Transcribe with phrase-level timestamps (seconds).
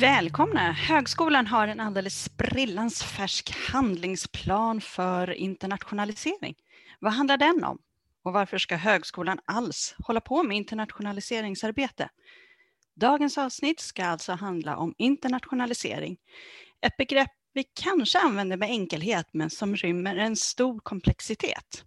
[0.00, 0.72] Välkomna!
[0.72, 6.54] Högskolan har en alldeles sprillans färsk handlingsplan för internationalisering.
[7.00, 7.78] Vad handlar den om?
[8.22, 12.08] Och varför ska högskolan alls hålla på med internationaliseringsarbete?
[12.96, 16.16] Dagens avsnitt ska alltså handla om internationalisering.
[16.80, 21.84] Ett begrepp vi kanske använder med enkelhet men som rymmer en stor komplexitet.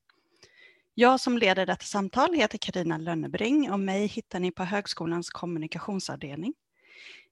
[0.94, 6.54] Jag som leder detta samtal heter Karina Lönnebring och mig hittar ni på högskolans kommunikationsavdelning.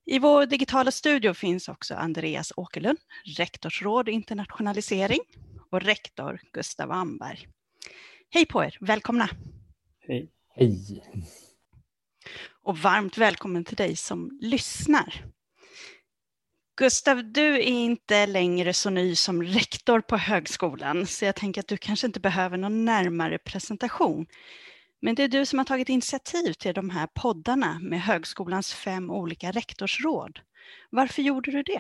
[0.08, 3.00] I vår digitala studio finns också Andreas Åkerlund,
[3.38, 5.20] rektorsråd internationalisering
[5.72, 7.48] och rektor Gustav Amberg.
[8.30, 9.30] Hej på er, välkomna!
[10.08, 10.32] Hej!
[10.56, 11.04] Hej!
[12.64, 15.26] Och varmt välkommen till dig som lyssnar.
[16.78, 21.68] Gustav, du är inte längre så ny som rektor på högskolan, så jag tänker att
[21.68, 24.26] du kanske inte behöver någon närmare presentation.
[25.02, 29.12] Men det är du som har tagit initiativ till de här poddarna med högskolans fem
[29.12, 30.40] olika rektorsråd.
[30.90, 31.80] Varför gjorde du det?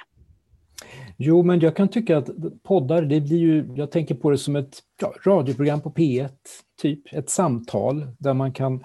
[1.18, 2.30] Jo, men jag kan tycka att
[2.64, 6.30] poddar, det blir ju, jag tänker på det som ett ja, radioprogram på P1,
[6.82, 8.84] typ ett samtal där man kan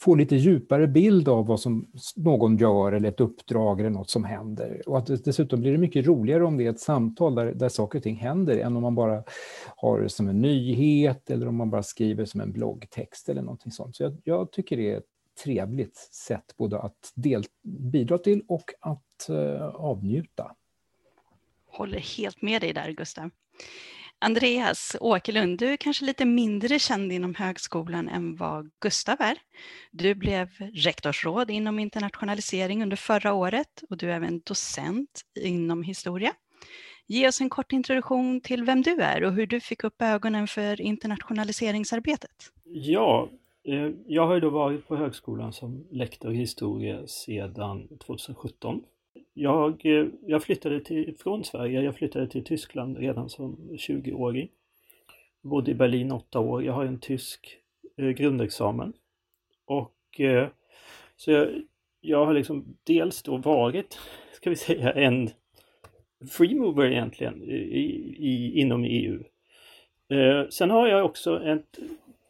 [0.00, 1.86] få lite djupare bild av vad som
[2.16, 4.82] någon gör eller ett uppdrag eller något som händer.
[4.86, 7.98] Och att dessutom blir det mycket roligare om det är ett samtal där, där saker
[7.98, 9.22] och ting händer än om man bara
[9.76, 13.72] har det som en nyhet eller om man bara skriver som en bloggtext eller någonting
[13.72, 13.96] sånt.
[13.96, 15.04] Så jag, jag tycker det är ett
[15.44, 20.54] trevligt sätt både att del, bidra till och att eh, avnjuta.
[21.66, 23.30] Håller helt med dig där Gustav.
[24.24, 29.38] Andreas Åkerlund, du är kanske lite mindre känd inom högskolan än vad Gustav är.
[29.90, 36.32] Du blev rektorsråd inom internationalisering under förra året och du är även docent inom historia.
[37.06, 40.46] Ge oss en kort introduktion till vem du är och hur du fick upp ögonen
[40.46, 42.52] för internationaliseringsarbetet.
[42.64, 43.28] Ja,
[43.68, 48.82] eh, jag har ju då varit på högskolan som lektor i historia sedan 2017
[49.34, 54.48] jag, eh, jag flyttade till, från Sverige, jag flyttade till Tyskland redan som 20-åring.
[55.42, 57.58] Bodde i Berlin åtta år, jag har en tysk
[57.96, 58.92] eh, grundexamen.
[59.64, 60.48] Och eh,
[61.16, 61.48] så jag,
[62.00, 63.98] jag har liksom dels då varit,
[64.32, 65.30] ska vi säga, en
[66.30, 67.54] free mover egentligen i,
[68.18, 69.22] i, inom EU.
[70.08, 71.78] Eh, sen har jag också ett,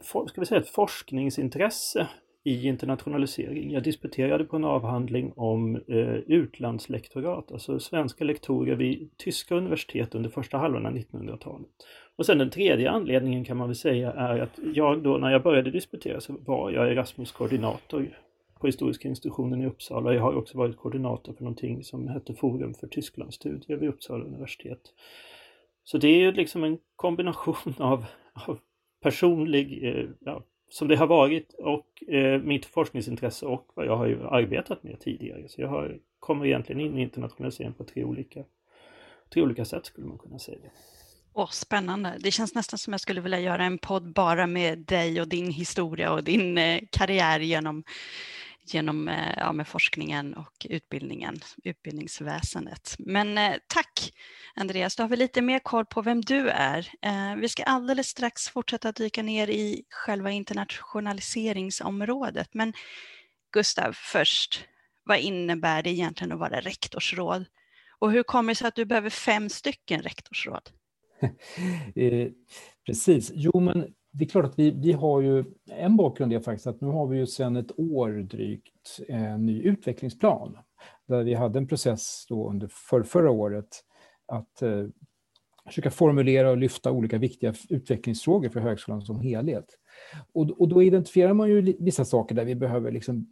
[0.00, 2.08] ska vi säga, ett forskningsintresse
[2.44, 3.72] i internationalisering.
[3.72, 10.30] Jag disputerade på en avhandling om eh, utlandslektorat, alltså svenska lektorer vid tyska universitet under
[10.30, 11.68] första halvan av 1900-talet.
[12.16, 15.42] Och sen den tredje anledningen kan man väl säga är att jag då när jag
[15.42, 18.18] började disputera så var jag Erasmus-koordinator
[18.60, 20.14] på Historiska institutionen i Uppsala.
[20.14, 24.80] Jag har också varit koordinator för någonting som hette Forum för Tysklandsstudier vid Uppsala universitet.
[25.84, 28.04] Så det är ju liksom en kombination av,
[28.46, 28.58] av
[29.02, 30.42] personlig eh, ja,
[30.74, 35.00] som det har varit och eh, mitt forskningsintresse och vad jag har ju arbetat med
[35.00, 35.48] tidigare.
[35.48, 38.44] Så jag har, kommer egentligen in i internationalisering på tre olika,
[39.32, 40.70] tre olika sätt skulle man kunna säga.
[41.32, 42.16] Åh, spännande.
[42.20, 45.50] Det känns nästan som jag skulle vilja göra en podd bara med dig och din
[45.50, 47.84] historia och din eh, karriär genom
[48.64, 52.94] genom eh, ja, med forskningen och utbildningen, utbildningsväsendet.
[52.98, 54.12] Men eh, tack
[54.54, 56.88] Andreas, då har vi lite mer koll på vem du är.
[57.02, 62.54] Eh, vi ska alldeles strax fortsätta dyka ner i själva internationaliseringsområdet.
[62.54, 62.72] Men
[63.52, 64.64] Gustav, först,
[65.04, 67.44] vad innebär det egentligen att vara rektorsråd?
[67.98, 70.70] Och hur kommer det sig att du behöver fem stycken rektorsråd?
[71.96, 72.28] Eh,
[72.86, 76.66] precis, jo men det är klart att vi, vi har ju, en bakgrund är faktiskt
[76.66, 80.58] att nu har vi ju sedan ett år drygt en ny utvecklingsplan.
[81.06, 83.68] Där vi hade en process då under för, förra året
[84.26, 84.86] att eh,
[85.66, 89.66] försöka formulera och lyfta olika viktiga utvecklingsfrågor för högskolan som helhet.
[90.32, 93.28] Och, och då identifierar man ju vissa saker där vi behöver liksom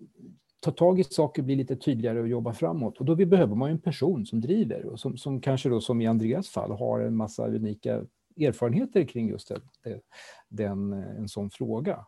[0.60, 2.98] ta tag i saker, bli lite tydligare och jobba framåt.
[2.98, 6.00] Och då behöver man ju en person som driver och som, som kanske då som
[6.00, 8.02] i Andreas fall har en massa unika
[8.36, 10.00] erfarenheter kring just det, det,
[10.48, 12.06] den, eh, en sån fråga.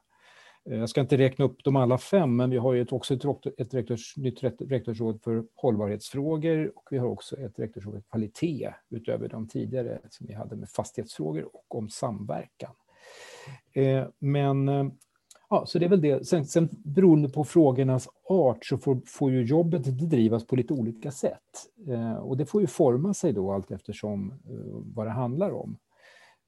[0.70, 3.24] Eh, jag ska inte räkna upp dem alla fem, men vi har ju också ett,
[3.60, 9.28] ett rektors, nytt rektorsråd för hållbarhetsfrågor och vi har också ett rektorsråd för kvalitet utöver
[9.28, 12.74] de tidigare som vi hade med fastighetsfrågor och om samverkan.
[13.72, 14.68] Eh, men
[15.50, 16.26] ja, så det är väl det.
[16.26, 21.10] Sen, sen beroende på frågornas art så får, får ju jobbet bedrivas på lite olika
[21.10, 21.40] sätt.
[22.20, 24.34] Och det får ju forma sig då allt eftersom
[24.94, 25.76] vad det handlar om.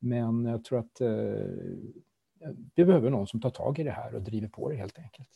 [0.08, 1.08] Men jag tror att eh,
[2.74, 5.28] vi behöver någon som tar tag i det här och driver på det helt enkelt.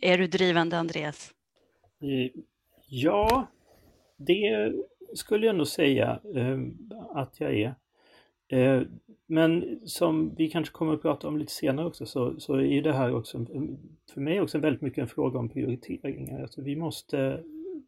[0.00, 1.34] Är du drivande, Andreas?
[2.00, 2.42] Eh,
[2.88, 3.46] ja,
[4.16, 4.72] det
[5.14, 6.58] skulle jag nog säga eh,
[7.10, 7.74] att jag är.
[8.48, 8.82] Eh,
[9.26, 12.92] men som vi kanske kommer att prata om lite senare också så, så är det
[12.92, 13.46] här också
[14.14, 16.42] för mig också väldigt mycket en fråga om prioriteringar.
[16.42, 17.42] Alltså vi måste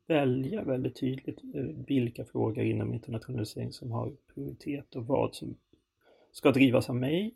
[0.07, 1.39] välja väldigt tydligt
[1.87, 5.55] vilka frågor inom internationalisering som har prioritet och vad som
[6.33, 7.35] ska drivas av mig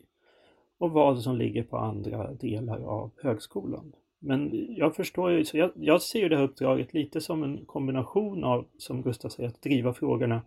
[0.77, 3.93] och vad som ligger på andra delar av högskolan.
[4.19, 7.65] Men jag förstår ju, så jag, jag ser ju det här uppdraget lite som en
[7.65, 10.41] kombination av, som Gustav säger, att driva frågorna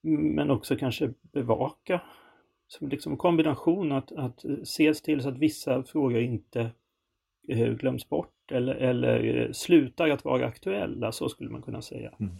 [0.00, 2.00] men också kanske bevaka.
[2.66, 6.70] Som liksom en kombination att, att se till så att vissa frågor inte
[7.48, 12.14] eh, glöms bort eller, eller eh, slutar att vara aktuella, så skulle man kunna säga.
[12.20, 12.34] Mm.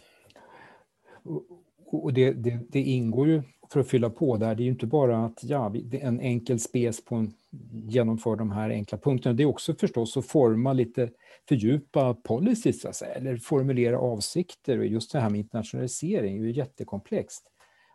[1.91, 3.43] Och det, det, det, ingår ju,
[3.73, 7.05] för att fylla på där, det är ju inte bara att ja, en enkel spes
[7.05, 7.33] på en,
[7.71, 11.11] genomför de här enkla punkterna, det är också förstås att forma lite,
[11.49, 14.79] fördjupa policies, så att säga, eller formulera avsikter.
[14.79, 17.45] Och just det här med internationalisering är ju jättekomplext.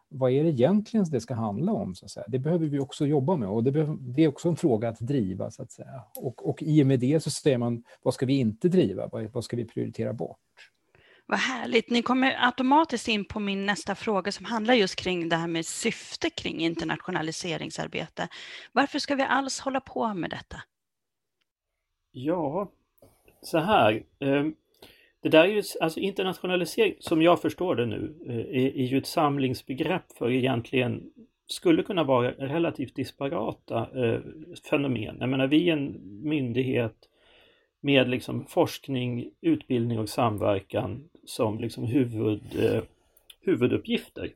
[0.10, 1.96] Vad är det egentligen det ska handla om?
[1.96, 2.26] Så att säga?
[2.28, 5.00] Det behöver vi också jobba med och det, behöver, det är också en fråga att
[5.00, 5.52] driva.
[5.52, 6.04] så att säga.
[6.18, 9.08] Och, och i och med det så säger man, vad ska vi inte driva?
[9.08, 10.38] Vad, vad ska vi prioritera bort?
[11.34, 11.90] Vad härligt.
[11.90, 15.66] Ni kommer automatiskt in på min nästa fråga som handlar just kring det här med
[15.66, 18.28] syfte kring internationaliseringsarbete.
[18.72, 20.58] Varför ska vi alls hålla på med detta?
[22.12, 22.72] Ja,
[23.42, 24.04] så här.
[24.20, 24.56] Ehm,
[25.22, 28.98] det där är ju, alltså internationalisering, som jag förstår det nu, eh, är, är ju
[28.98, 31.02] ett samlingsbegrepp för egentligen
[31.48, 34.20] skulle kunna vara relativt disparata eh,
[34.70, 35.18] fenomen.
[35.20, 37.10] Jag menar, vi är en myndighet
[37.82, 42.84] med liksom forskning, utbildning och samverkan som liksom huvud, eh,
[43.42, 44.34] huvuduppgifter.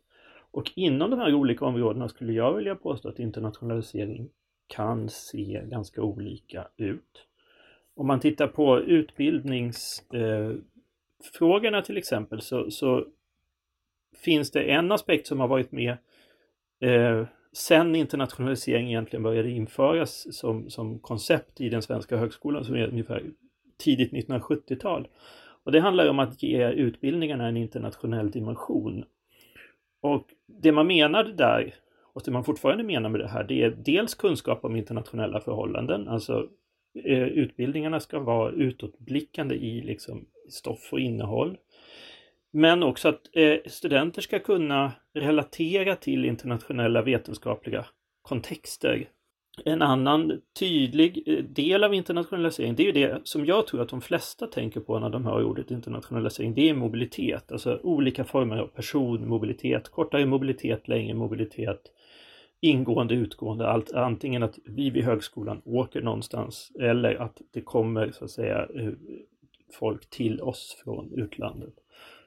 [0.52, 4.30] Och inom de här olika områdena skulle jag vilja påstå att internationalisering
[4.68, 7.28] kan se ganska olika ut.
[7.96, 13.06] Om man tittar på utbildningsfrågorna eh, till exempel så, så,
[14.16, 15.98] finns det en aspekt som har varit med
[16.80, 22.88] eh, sen internationalisering egentligen började införas som, som koncept i den svenska högskolan som är
[22.88, 23.24] ungefär
[23.78, 25.08] tidigt 1970-tal.
[25.68, 29.06] Och det handlar om att ge utbildningarna en internationell dimension.
[30.02, 30.28] Och
[30.62, 31.74] det man menade där,
[32.14, 36.08] och det man fortfarande menar med det här, det är dels kunskap om internationella förhållanden,
[36.08, 36.50] alltså
[37.04, 41.58] eh, utbildningarna ska vara utåtblickande i liksom stoff och innehåll.
[42.52, 47.86] Men också att eh, studenter ska kunna relatera till internationella vetenskapliga
[48.22, 49.10] kontexter
[49.66, 53.90] en annan tydlig eh, del av internationalisering, det är ju det som jag tror att
[53.90, 58.58] de flesta tänker på när de hör ordet internationalisering, det är mobilitet, alltså olika former
[58.58, 61.82] av personmobilitet, kortare mobilitet, längre mobilitet,
[62.60, 68.26] ingående, utgående, allt, antingen att vi vid högskolan åker någonstans eller att det kommer så
[68.26, 68.92] att säga eh,
[69.80, 71.74] folk till oss från utlandet.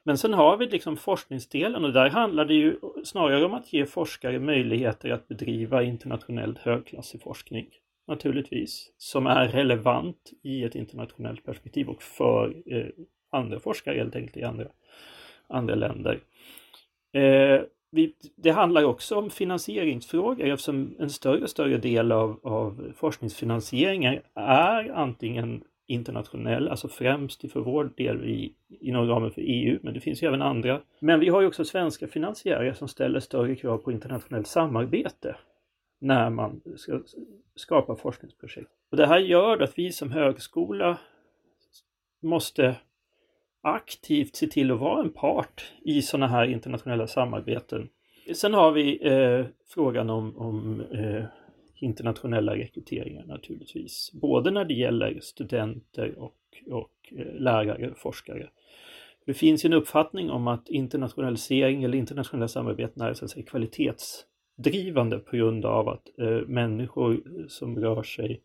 [0.03, 3.85] Men sen har vi liksom forskningsdelen och där handlar det ju snarare om att ge
[3.85, 7.67] forskare möjligheter att bedriva internationellt högklassig forskning.
[8.07, 8.93] Naturligtvis.
[8.97, 12.85] Som är relevant i ett internationellt perspektiv och för eh,
[13.31, 14.67] andra forskare helt enkelt i andra,
[15.47, 16.19] andra länder.
[17.13, 17.61] Eh,
[17.91, 24.19] vi, det handlar också om finansieringsfrågor eftersom en större och större del av, av forskningsfinansieringen
[24.35, 29.99] är antingen internationell, alltså främst för vår del i, inom ramen för EU, men det
[29.99, 30.81] finns ju även andra.
[30.99, 35.35] Men vi har ju också svenska finansiärer som ställer större krav på internationellt samarbete
[35.99, 37.01] när man ska
[37.55, 38.69] skapa forskningsprojekt.
[38.91, 40.97] Och det här gör att vi som högskola
[42.21, 42.75] måste
[43.61, 47.89] aktivt se till att vara en part i sådana här internationella samarbeten.
[48.33, 51.23] Sen har vi eh, frågan om, om eh,
[51.81, 54.11] internationella rekryteringar naturligtvis.
[54.13, 58.49] Både när det gäller studenter och, och eh, lärare, forskare.
[59.25, 65.19] Det finns en uppfattning om att internationalisering eller internationella samarbeten är så att säga, kvalitetsdrivande
[65.19, 68.41] på grund av att eh, människor eh, som rör sig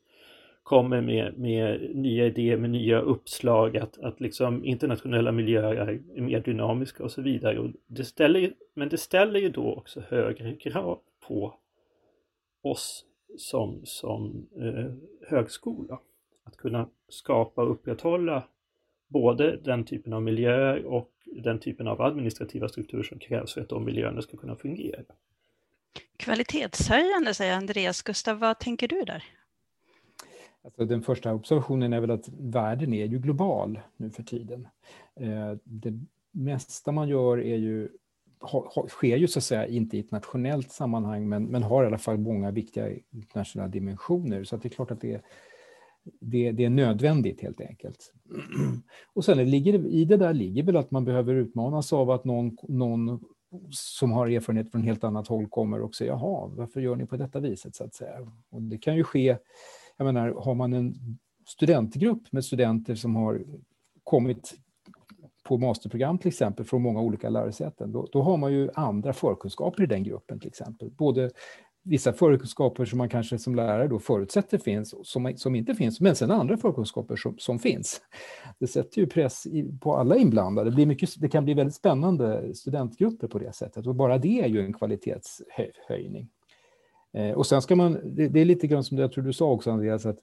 [0.63, 6.41] kommer med, med nya idéer, med nya uppslag, att, att liksom internationella miljöer är mer
[6.41, 7.59] dynamiska och så vidare.
[7.59, 11.55] Och det ställer, men det ställer ju då också högre krav på
[12.63, 13.05] oss
[13.39, 14.93] som, som eh,
[15.29, 16.01] högskola.
[16.45, 18.49] Att kunna skapa och upprätthålla
[19.09, 23.69] både den typen av miljöer och den typen av administrativa strukturer som krävs för att
[23.69, 25.03] de miljöerna ska kunna fungera.
[26.17, 28.03] Kvalitetshöjande säger Andreas.
[28.03, 29.25] Gustav, vad tänker du där?
[30.63, 34.69] Alltså den första observationen är väl att världen är ju global nu för tiden.
[35.15, 36.01] Eh, det
[36.31, 37.89] mesta man gör är ju
[38.89, 41.99] sker ju så att säga inte i ett nationellt sammanhang men, men har i alla
[41.99, 44.45] fall många viktiga internationella dimensioner.
[44.45, 45.23] Så det är klart att det,
[46.21, 48.13] det, det är nödvändigt helt enkelt.
[49.15, 52.57] Och sen ligger, i det där ligger väl att man behöver utmanas av att någon,
[52.63, 53.25] någon
[53.71, 57.17] som har erfarenhet från helt annat håll kommer och säger jaha, varför gör ni på
[57.17, 58.33] detta viset så att säga.
[58.51, 59.39] Och det kan ju ske,
[59.97, 60.95] jag menar, har man en
[61.47, 63.45] studentgrupp med studenter som har
[64.05, 64.55] kommit
[65.49, 69.83] på masterprogram till exempel från många olika lärosäten, då, då har man ju andra förkunskaper
[69.83, 70.91] i den gruppen till exempel.
[70.91, 71.31] Både
[71.85, 76.17] vissa förkunskaper som man kanske som lärare då förutsätter finns, som, som inte finns, men
[76.17, 78.01] sen andra förkunskaper som, som finns.
[78.59, 80.71] Det sätter ju press i, på alla inblandade.
[80.71, 84.41] Det, blir mycket, det kan bli väldigt spännande studentgrupper på det sättet och bara det
[84.41, 86.29] är ju en kvalitetshöjning.
[87.13, 89.33] Eh, och sen ska man, det, det, är lite grann som det jag tror du
[89.33, 90.19] sa också Andreas, att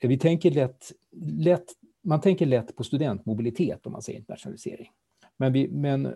[0.00, 0.92] vi tänker lätt,
[1.38, 1.66] lätt
[2.06, 4.90] man tänker lätt på studentmobilitet om man säger internationalisering.
[5.36, 6.14] Men, vi, men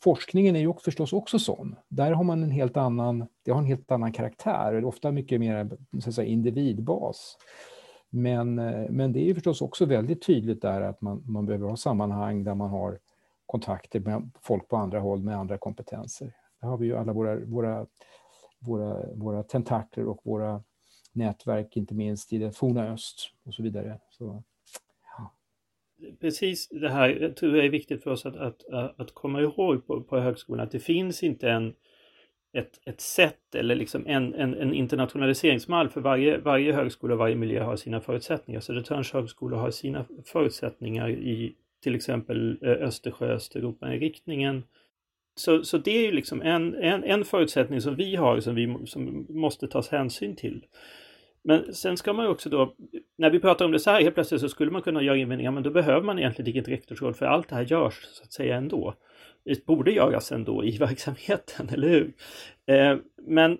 [0.00, 1.76] forskningen är ju förstås också sån.
[1.88, 5.70] Där har man en helt annan, det har en helt annan karaktär, ofta mycket mer
[6.00, 7.36] så att säga, individbas.
[8.10, 8.54] Men,
[8.90, 12.44] men det är ju förstås också väldigt tydligt där att man, man behöver ha sammanhang
[12.44, 12.98] där man har
[13.46, 16.32] kontakter med folk på andra håll med andra kompetenser.
[16.60, 17.86] Där har vi ju alla våra, våra,
[18.58, 20.62] våra, våra tentakler och våra
[21.12, 24.00] nätverk, inte minst i det forna öst och så vidare.
[24.10, 24.42] Så,
[26.20, 28.64] precis det här jag tror jag är viktigt för oss att, att,
[29.00, 31.74] att komma ihåg på, på högskolan, att det finns inte en,
[32.52, 37.36] ett, ett sätt eller liksom en, en, en internationaliseringsmall för varje, varje högskola och varje
[37.36, 38.60] miljö har sina förutsättningar.
[38.60, 44.62] Södertörns högskola har sina förutsättningar i till exempel eh, Östersjö, Östeuropa-riktningen.
[45.34, 48.76] Så, så det är ju liksom en, en, en förutsättning som vi har som vi
[48.86, 50.64] som måste tas hänsyn till.
[51.48, 52.74] Men sen ska man ju också då,
[53.18, 55.50] när vi pratar om det så här helt plötsligt så skulle man kunna göra invändningar,
[55.50, 58.56] men då behöver man egentligen inget rektorsråd för allt det här görs så att säga
[58.56, 58.94] ändå.
[59.44, 62.12] Det borde göras ändå i verksamheten, eller hur?
[62.66, 63.58] Eh, men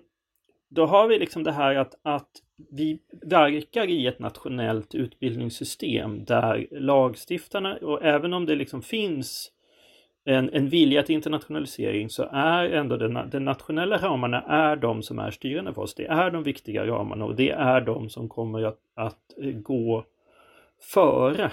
[0.69, 2.29] då har vi liksom det här att, att
[2.71, 9.51] vi verkar i ett nationellt utbildningssystem där lagstiftarna, och även om det liksom finns
[10.27, 15.19] en, en vilja till internationalisering så är ändå den, den nationella ramarna är de som
[15.19, 15.95] är styrande för oss.
[15.95, 20.05] Det är de viktiga ramarna och det är de som kommer att, att gå
[20.93, 21.51] före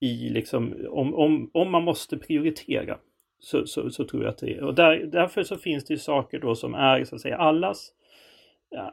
[0.00, 2.98] i liksom, om, om, om man måste prioritera.
[3.40, 4.62] Så, så, så, tror jag att det är.
[4.62, 7.90] Och där, därför så finns det saker då som är så att säga allas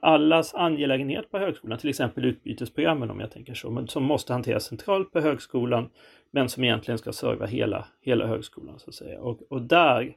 [0.02, 4.64] allas angelägenhet på högskolan, till exempel utbytesprogrammen om jag tänker så, men som måste hanteras
[4.64, 5.90] centralt på högskolan
[6.32, 9.22] men som egentligen ska serva hela, hela högskolan så att säga.
[9.22, 10.16] Och, och där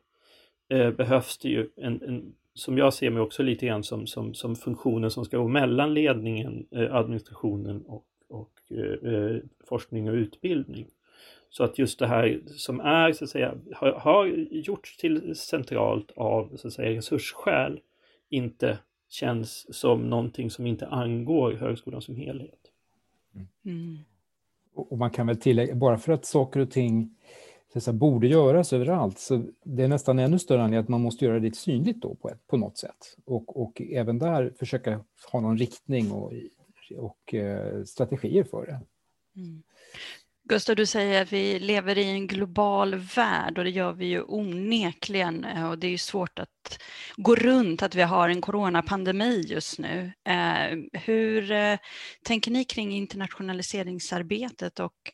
[0.69, 4.35] eh, behövs det ju en, en, som jag ser mig också lite grann som, som,
[4.35, 9.37] som funktionen som ska gå mellan ledningen, eh, administrationen och, och eh, eh
[9.69, 10.87] forskning och utbildning.
[11.49, 16.11] Så att just det här som är, så att säga, har, har gjorts till centralt
[16.17, 17.81] av så att säga, resursskäl
[18.29, 18.79] inte
[19.15, 22.61] känns som någonting som inte angår högskolan som helhet.
[23.65, 23.99] Mm.
[24.75, 27.17] Och man kan väl tillägga, bara för att saker och ting
[27.77, 31.41] så borde göras överallt, så det är nästan ännu större anledning att man måste göra
[31.41, 33.17] det synligt då på, ett, på något sätt.
[33.25, 36.33] Och, och även där försöka ha någon riktning och,
[36.97, 38.81] och eh, strategier för det.
[39.41, 39.63] Mm.
[40.49, 44.23] Gustav, du säger att vi lever i en global värld och det gör vi ju
[44.23, 46.83] onekligen eh, och det är ju svårt att
[47.17, 50.13] gå runt att vi har en coronapandemi just nu.
[50.25, 51.79] Eh, hur eh,
[52.25, 55.11] tänker ni kring internationaliseringsarbetet och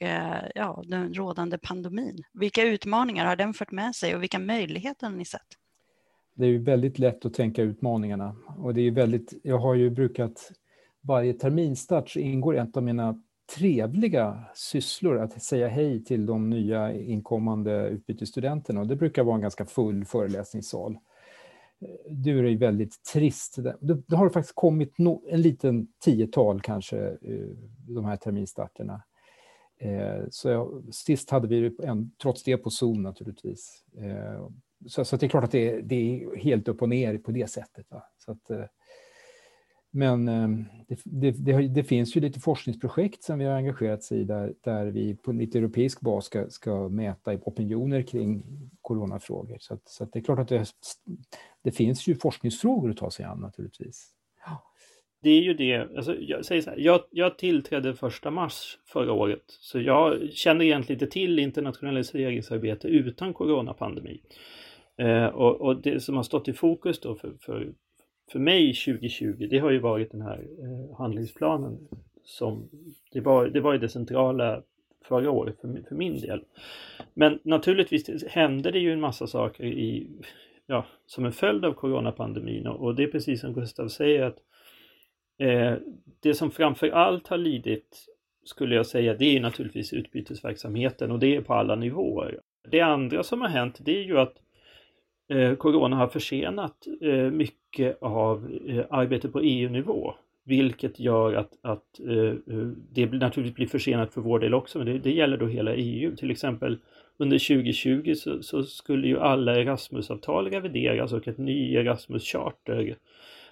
[0.55, 2.23] ja, den rådande pandemin?
[2.33, 5.41] Vilka utmaningar har den fört med sig och vilka möjligheter har ni sett?
[6.35, 9.91] Det är ju väldigt lätt att tänka utmaningarna och det är väldigt, jag har ju
[9.91, 10.53] brukat
[11.01, 13.23] varje terminstart så ingår ett av mina
[13.59, 18.81] trevliga sysslor att säga hej till de nya inkommande utbytesstudenterna.
[18.81, 20.99] Och det brukar vara en ganska full föreläsningssal.
[22.09, 23.59] Du är ju väldigt trist.
[23.81, 24.95] Det har faktiskt kommit
[25.31, 27.49] en liten tiotal kanske, eh,
[27.89, 29.03] de här terminstarterna.
[29.79, 33.85] Eh, så jag, sist hade vi en, trots det på Zoom naturligtvis.
[33.99, 34.49] Eh,
[34.87, 37.51] så, så det är klart att det, det, är helt upp och ner på det
[37.51, 37.91] sättet.
[37.91, 38.03] Va?
[38.19, 38.51] Så att,
[39.91, 44.21] men ehm, det, det, det, det, finns ju lite forskningsprojekt som vi har engagerat sig
[44.21, 48.43] i där, där vi på lite europeisk bas ska, ska mäta opinioner kring
[48.81, 49.57] coronafrågor.
[49.61, 50.67] Så, att, så att det är klart att det,
[51.65, 54.15] det finns ju forskningsfrågor att ta sig an naturligtvis.
[55.23, 59.13] Det är ju det, alltså, jag säger så här, jag, jag tillträdde första mars förra
[59.13, 64.23] året, så jag känner egentligen inte till internationaliseringsarbete utan coronapandemi.
[64.99, 67.73] Eh, och, och, det som har stått i fokus då för, för
[68.33, 71.79] för mig 2020, det har ju varit den här eh, handlingsplanen
[72.25, 72.69] som
[73.13, 74.63] det var, det var ju det centrala
[75.05, 76.45] förra året för, för min del.
[77.15, 80.11] Men naturligtvis hände det ju en massa saker i,
[80.67, 84.39] ja, som en följd av coronapandemin och, och det är precis som Gustav säger att
[85.39, 85.75] eh,
[86.21, 88.07] det som framför allt har lidit
[88.45, 92.41] skulle jag säga, det är naturligtvis utbytesverksamheten och det är på alla nivåer.
[92.71, 94.35] Det andra som har hänt, det är ju att
[95.31, 100.15] Eh, corona har försenat eh, mycket av eh, arbetet på EU-nivå.
[100.45, 102.01] Vilket gör att, att
[102.93, 106.17] det naturligtvis blir försenat för vår del också, men det, det, gäller då hela EU.
[106.17, 106.79] Till exempel
[107.17, 112.97] under 2020 så, så skulle ju alla Erasmusavtal revideras och ett ny Erasmus-charter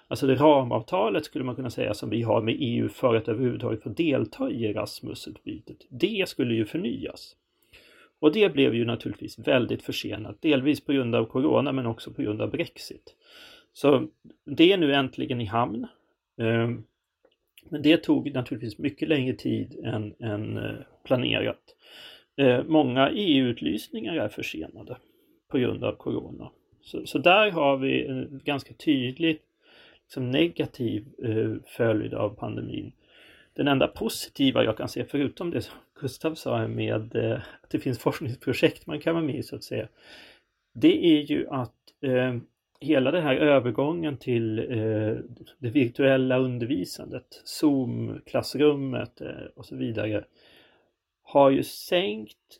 [0.07, 3.83] Alltså det ramavtalet skulle man kunna säga som vi har med EU för att överhuvudtaget
[3.83, 5.77] få delta i Erasmusutbytet.
[5.89, 7.35] Det skulle ju förnyas.
[8.19, 12.21] Och det blev ju naturligtvis väldigt försenat, delvis på grund av Corona men också på
[12.21, 13.15] grund av Brexit.
[13.73, 14.07] Så
[14.45, 15.87] det är nu äntligen i hamn.
[16.37, 16.83] Ehm,
[17.69, 21.75] men det tog naturligtvis mycket längre tid än, än eh, planerat.
[22.37, 24.97] Ehm, många EU-utlysningar är försenade
[25.47, 26.51] på grund av Corona.
[26.81, 29.39] Så, så där har vi en ganska tydlig
[30.03, 32.91] liksom negativ eh, följd av pandemin.
[33.53, 37.79] Den enda positiva jag kan se, förutom det som Gustav sa med eh, att det
[37.79, 39.87] finns forskningsprojekt man kan vara med i så att säga,
[40.73, 42.35] det är ju att eh,
[42.79, 45.17] hela den här övergången till eh,
[45.57, 50.25] det virtuella undervisandet, Zoom-klassrummet eh, och så vidare,
[51.23, 52.59] har ju sänkt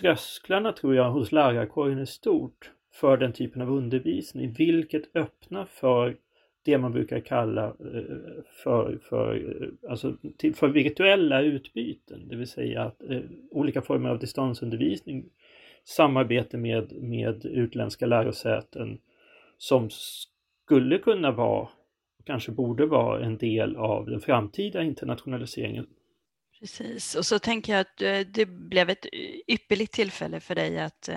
[0.00, 6.16] trösklarna tror jag hos lärarkåren i stort för den typen av undervisning, vilket öppnar för
[6.62, 10.16] det man brukar kalla eh, för, för, eh, alltså
[10.54, 15.24] för virtuella utbyten, det vill säga att eh, olika former av distansundervisning,
[15.84, 18.98] samarbete med, med utländska lärosäten
[19.58, 21.68] som skulle kunna vara,
[22.24, 25.86] kanske borde vara en del av den framtida internationaliseringen.
[26.60, 29.06] Precis, och så tänker jag att det blev ett
[29.46, 31.08] ypperligt tillfälle för dig att,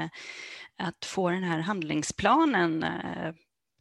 [0.77, 2.85] att få den här handlingsplanen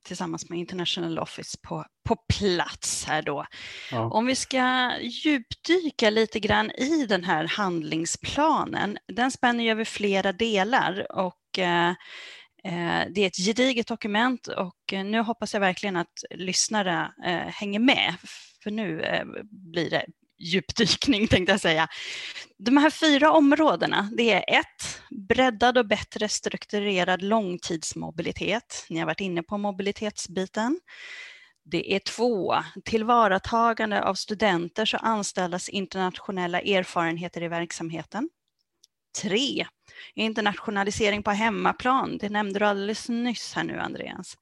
[0.02, 3.47] tillsammans med International Office på, på plats här då.
[3.90, 4.11] Ja.
[4.11, 10.32] Om vi ska djupdyka lite grann i den här handlingsplanen, den spänner ju över flera
[10.32, 11.90] delar och eh,
[12.64, 17.80] eh det är ett gediget dokument och nu hoppas jag verkligen att lyssnare eh, hänger
[17.80, 18.14] med,
[18.62, 20.06] för nu eh, blir det
[20.42, 21.88] djupdykning tänkte jag säga.
[22.58, 28.87] De här fyra områdena, det är ett, breddad och bättre strukturerad långtidsmobilitet.
[28.88, 30.81] Ni har varit inne på mobilitetsbiten.
[31.64, 38.28] Det är två, tillvaratagande av studenters och anställdas internationella erfarenheter i verksamheten.
[39.22, 39.66] Tre,
[40.14, 42.18] internationalisering på hemmaplan.
[42.18, 44.37] Det nämnde du alldeles nyss här nu, Andreas.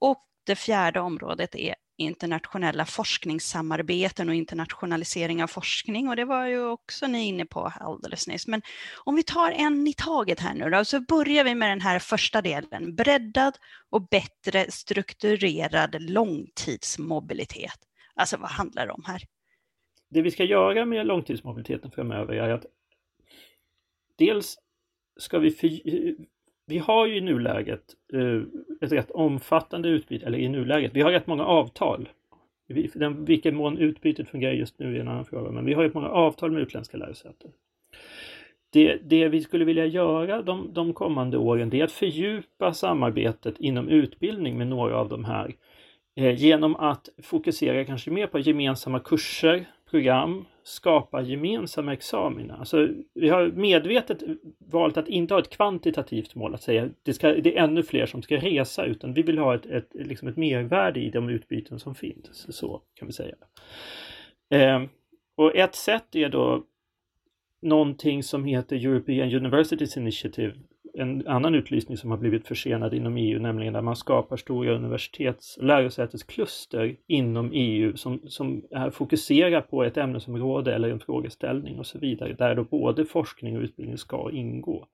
[0.00, 6.64] Och det fjärde området är internationella forskningssamarbeten och internationalisering av forskning och det var ju
[6.64, 8.46] också ni inne på alldeles nyss.
[8.46, 8.62] Men
[9.04, 11.98] om vi tar en i taget här nu då, så börjar vi med den här
[11.98, 13.58] första delen, breddad
[13.90, 17.78] och bättre strukturerad långtidsmobilitet.
[18.14, 19.22] Alltså vad handlar det om här?
[20.10, 22.66] Det vi ska göra med långtidsmobiliteten framöver är att
[24.18, 24.56] dels
[25.20, 25.50] ska vi
[26.68, 28.42] vi har ju i nuläget eh,
[28.80, 32.08] ett rätt omfattande utbyte, eller i nuläget, vi har rätt många avtal.
[32.68, 32.88] I
[33.26, 36.08] vilken mån utbytet fungerar just nu är en annan fråga, men vi har ju många
[36.08, 37.50] avtal med utländska lärosäten.
[38.70, 43.58] Det, det, vi skulle vilja göra de, de kommande åren det är att fördjupa samarbetet
[43.58, 45.54] inom utbildning med några av de här
[46.16, 52.56] eh, genom att fokusera kanske mer på gemensamma kurser, program skapa gemensamma examina.
[52.56, 54.22] Alltså, vi har medvetet
[54.58, 58.06] valt att inte ha ett kvantitativt mål, att säga det, ska, det är ännu fler
[58.06, 61.78] som ska resa, utan vi vill ha ett, ett, liksom ett mervärde i de utbyten
[61.78, 62.56] som finns.
[62.56, 63.34] Så kan vi säga.
[64.50, 64.82] Eh,
[65.36, 66.64] och ett sätt är då
[67.62, 70.54] någonting som heter European Universities Initiative
[70.98, 75.56] en annan utlysning som har blivit försenad inom EU, nämligen där man skapar stora universitets
[75.56, 81.98] och lärosäteskluster inom EU som, som fokuserar på ett ämnesområde eller en frågeställning och så
[81.98, 84.86] vidare, där då både forskning och utbildning ska ingå.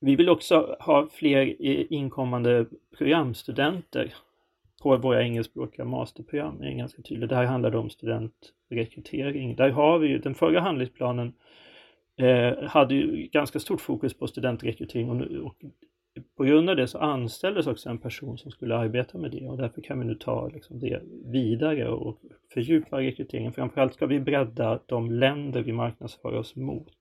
[0.00, 2.66] Vi vill också ha fler eh, inkommande
[2.98, 4.14] programstudenter
[4.82, 6.58] på våra engelskspråkiga masterprogram.
[6.60, 7.28] Det är ganska tydligt.
[7.28, 9.56] Det här handlar om studentrekrytering.
[9.56, 11.32] Där har vi ju den förra handlingsplanen
[12.20, 15.56] eh, hade ju ganska stort fokus på studentrekrytering och, och
[16.36, 19.56] på grund av det så anställdes också en person som skulle arbeta med det och
[19.56, 22.20] därför kan vi nu ta liksom, det vidare och
[22.54, 23.52] fördjupa rekryteringen.
[23.52, 26.96] Framförallt ska vi bredda de länder vi marknadsför oss mot.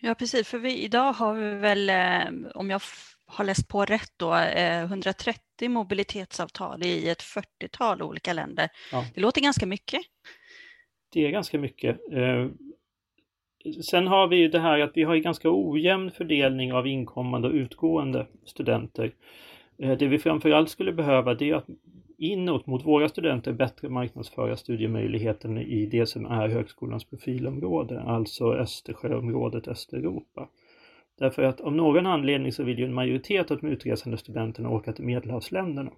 [0.00, 2.82] Ja precis, för vi, idag har vi väl, eh, om jag
[3.26, 8.68] har läst på rätt då, 130 eh, mobilitetsavtal i ett 40-tal olika länder.
[8.92, 9.04] Ja.
[9.14, 10.00] Det låter ganska mycket.
[11.12, 11.98] Det är ganska mycket.
[13.82, 17.48] Sen har vi ju det här att vi har en ganska ojämn fördelning av inkommande
[17.48, 19.12] och utgående studenter.
[19.78, 21.66] Eh, det vi framförallt skulle behöva det är att
[22.18, 29.68] inåt mot våra studenter bättre marknadsföra studiemöjligheten i det som är högskolans profilområde, alltså Östersjöområdet,
[29.68, 30.48] Östeuropa.
[31.18, 34.92] Därför att av någon anledning så vill ju en majoritet av de utresande studenterna åka
[34.92, 35.90] till medelhavsländerna.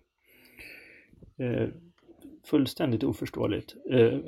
[1.38, 1.68] Eh,
[2.44, 3.77] fullständigt oförståeligt.
[3.90, 4.18] Eh,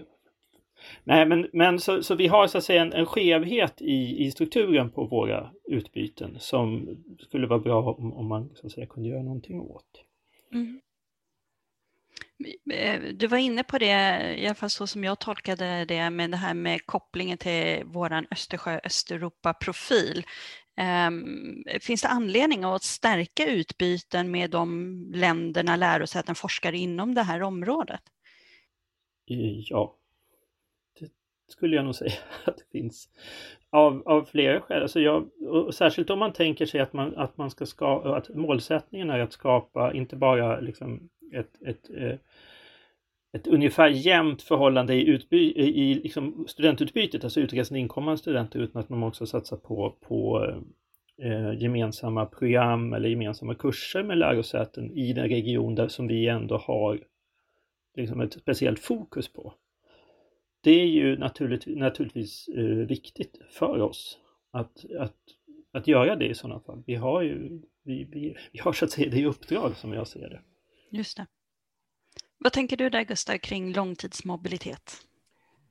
[1.04, 4.30] Nej, men, men så, så vi har så att säga en, en skevhet i, i
[4.30, 9.08] strukturen på våra utbyten som skulle vara bra om, om man så att säga kunde
[9.08, 10.04] göra någonting åt.
[10.52, 10.80] Mm.
[12.72, 16.30] Eh, du var inne på det, i alla fall så som jag tolkade det, med
[16.30, 20.24] det här med kopplingen till våran Östersjö-Östeuropa-profil.
[21.08, 27.42] Um, finns det anledning att stärka utbyten med de länderna, lärosäten, forskare inom det här
[27.42, 28.00] området?
[29.24, 30.05] Ja, det
[31.48, 32.12] skulle jag nog säga
[32.44, 33.08] att det finns.
[33.70, 34.82] Av, av flera skäl.
[34.82, 35.28] Alltså jag,
[35.74, 39.32] särskilt om man tänker sig att, man, att, man ska ska, att målsättningen är att
[39.32, 42.20] skapa inte bara liksom ett, ett, ett,
[43.32, 48.88] ett ungefär jämnt förhållande i, utby, i liksom studentutbytet, alltså utresande inkommande studenter, utan att
[48.88, 50.46] man också satsar på, på
[51.22, 56.56] eh, gemensamma program eller gemensamma kurser med lärosäten i den region där som vi ändå
[56.56, 57.00] har
[57.96, 59.54] liksom ett speciellt fokus på.
[60.66, 64.18] Det är ju naturligtvis, naturligtvis eh, viktigt för oss
[64.50, 65.16] att, att,
[65.72, 66.82] att göra det i sådana fall.
[66.86, 70.08] Vi har ju vi, vi, vi har så att säga det i uppdrag som jag
[70.08, 70.40] ser det.
[70.90, 71.26] Just det.
[72.38, 74.96] Vad tänker du där Gustav kring långtidsmobilitet?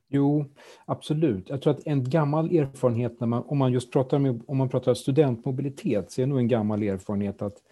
[0.08, 0.44] Jo,
[0.84, 1.48] absolut.
[1.48, 4.68] Jag tror att en gammal erfarenhet, när man, om man just pratar, med, om man
[4.68, 7.62] pratar studentmobilitet, så är det nog en gammal erfarenhet att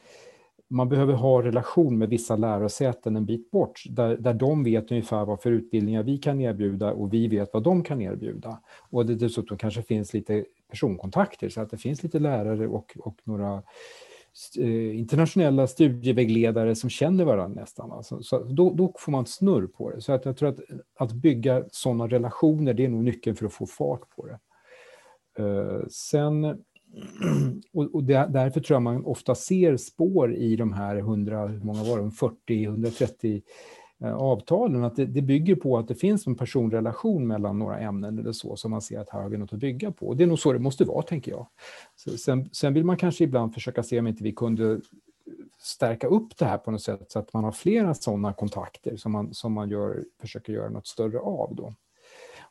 [0.75, 5.25] man behöver ha relation med vissa lärosäten en bit bort, där, där de vet ungefär
[5.25, 8.61] vad för utbildningar vi kan erbjuda och vi vet vad de kan erbjuda.
[8.91, 13.17] Och det dessutom kanske finns lite personkontakter, så att det finns lite lärare och, och
[13.25, 13.63] några
[14.59, 17.93] eh, internationella studievägledare som känner varandra nästan.
[17.93, 20.01] Alltså, så då, då, får man snurr på det.
[20.01, 20.61] Så att jag tror att,
[20.99, 24.39] att bygga sådana relationer, det är nog nyckeln för att få fart på det.
[25.43, 26.65] Uh, sen,
[27.73, 31.83] och, och därför tror jag man ofta ser spår i de här 100, hur många
[31.83, 33.43] var det, 40, 130
[34.05, 38.19] Eh, avtalen, att det, det, bygger på att det finns en personrelation mellan några ämnen
[38.19, 40.09] eller så, som man ser att här har vi något att bygga på.
[40.09, 41.47] Och det är nog så det måste vara, tänker jag.
[41.97, 44.81] Så sen, sen vill man kanske ibland försöka se om inte vi kunde
[45.59, 49.13] stärka upp det här på något sätt, så att man har flera sådana kontakter som
[49.13, 51.55] man, som man gör, försöker göra något större av.
[51.55, 51.75] Då.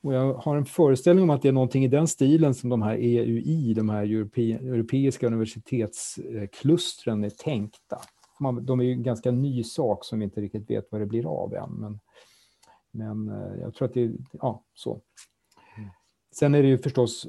[0.04, 2.82] Och jag har en föreställning om att det är någonting i den stilen som de
[2.82, 7.98] här EUI, de här europeiska universitetsklustren, är tänkta
[8.52, 11.26] de är ju en ganska ny sak som vi inte riktigt vet vad det blir
[11.26, 11.72] av än.
[11.72, 12.00] Men,
[12.92, 15.02] men eh, jag tror att det är ja, så.
[16.36, 17.28] Sen är det ju förstås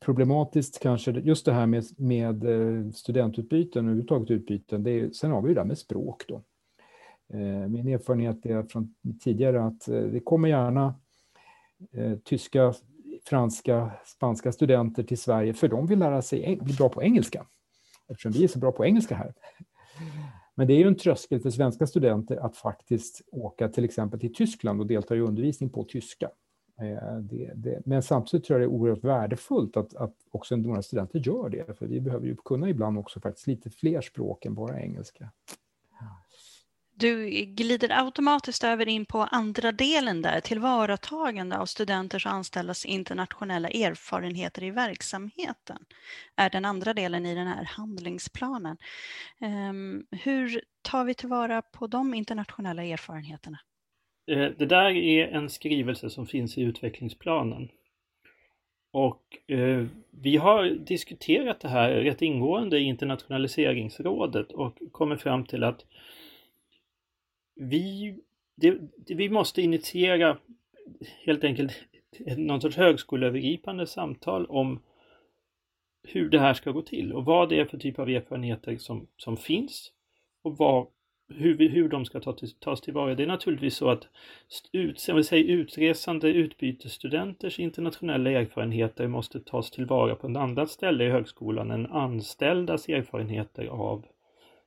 [0.00, 4.82] problematiskt kanske, just det här med, med eh, studentutbyten och överhuvudtaget utbyten.
[4.82, 6.42] Det är, sen har vi ju det där med språk då.
[7.32, 10.94] Eh, min erfarenhet är från tidigare att det kommer gärna
[11.92, 12.74] Eh, tyska,
[13.24, 17.46] franska, spanska studenter till Sverige för de vill lära sig bli bra på engelska.
[18.08, 19.34] Eftersom vi är så bra på engelska här.
[20.54, 24.34] Men det är ju en tröskel för svenska studenter att faktiskt åka till exempel till
[24.34, 26.30] Tyskland och delta i undervisning på tyska.
[26.80, 30.82] Eh, det, det, men samtidigt tror jag det är oerhört värdefullt att, att också några
[30.82, 34.54] studenter gör det, för vi behöver ju kunna ibland också faktiskt lite fler språk än
[34.54, 35.30] bara engelska.
[36.94, 43.68] Du glider automatiskt över in på andra delen där, tillvaratagande av studenters och anställdas internationella
[43.68, 45.78] erfarenheter i verksamheten,
[46.36, 48.76] är den andra delen i den här handlingsplanen.
[49.40, 53.58] Ehm, hur tar vi tillvara på de internationella erfarenheterna?
[54.30, 57.68] Eh, det där är en skrivelse som finns i utvecklingsplanen.
[58.92, 65.64] Och eh, vi har diskuterat det här rätt ingående i internationaliseringsrådet och kommit fram till
[65.64, 65.84] att
[67.54, 68.14] vi,
[68.54, 70.38] det, det, vi måste initiera
[71.24, 71.72] helt enkelt
[72.36, 74.80] någon sorts högskoleövergripande samtal om
[76.02, 79.06] hur det här ska gå till och vad det är för typ av erfarenheter som,
[79.16, 79.92] som finns
[80.42, 80.86] och vad,
[81.28, 83.14] hur, hur de ska ta till, tas tillvara.
[83.14, 84.08] Det är naturligtvis så att
[84.72, 91.70] ut, säger, utresande utbytesstudenters internationella erfarenheter måste tas tillvara på ett annat ställe i högskolan
[91.70, 94.06] än anställdas erfarenheter av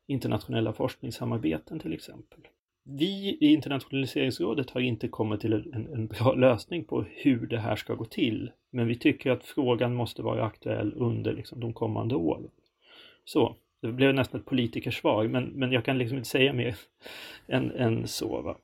[0.07, 2.39] internationella forskningssamarbeten till exempel
[2.87, 7.75] vi i internationaliseringsrådet har inte kommit till en, en, bra lösning på hur det här
[7.75, 8.51] ska gå till.
[8.71, 12.49] Men vi tycker att frågan måste vara aktuell under liksom, de kommande åren.
[13.23, 16.75] Så, det blev nästan ett politikersvar, men, men jag kan liksom inte säga mer
[17.47, 18.41] än, än så.
[18.41, 18.57] Va?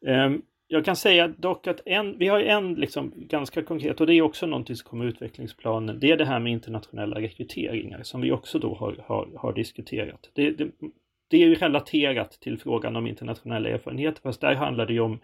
[0.00, 4.14] Um, jag kan säga dock att en, vi har en liksom ganska konkret, och det
[4.14, 8.20] är också någonting som kommer i utvecklingsplanen, det är det här med internationella rekryteringar som
[8.20, 10.30] vi också då har, har, har diskuterat.
[10.34, 10.70] Det, det,
[11.30, 15.20] det är ju relaterat till frågan om internationella erfarenheter, fast där handlar det ju om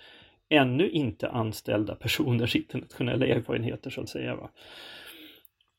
[0.48, 4.36] ännu inte anställda personers internationella erfarenheter så att säga.
[4.36, 4.50] Va?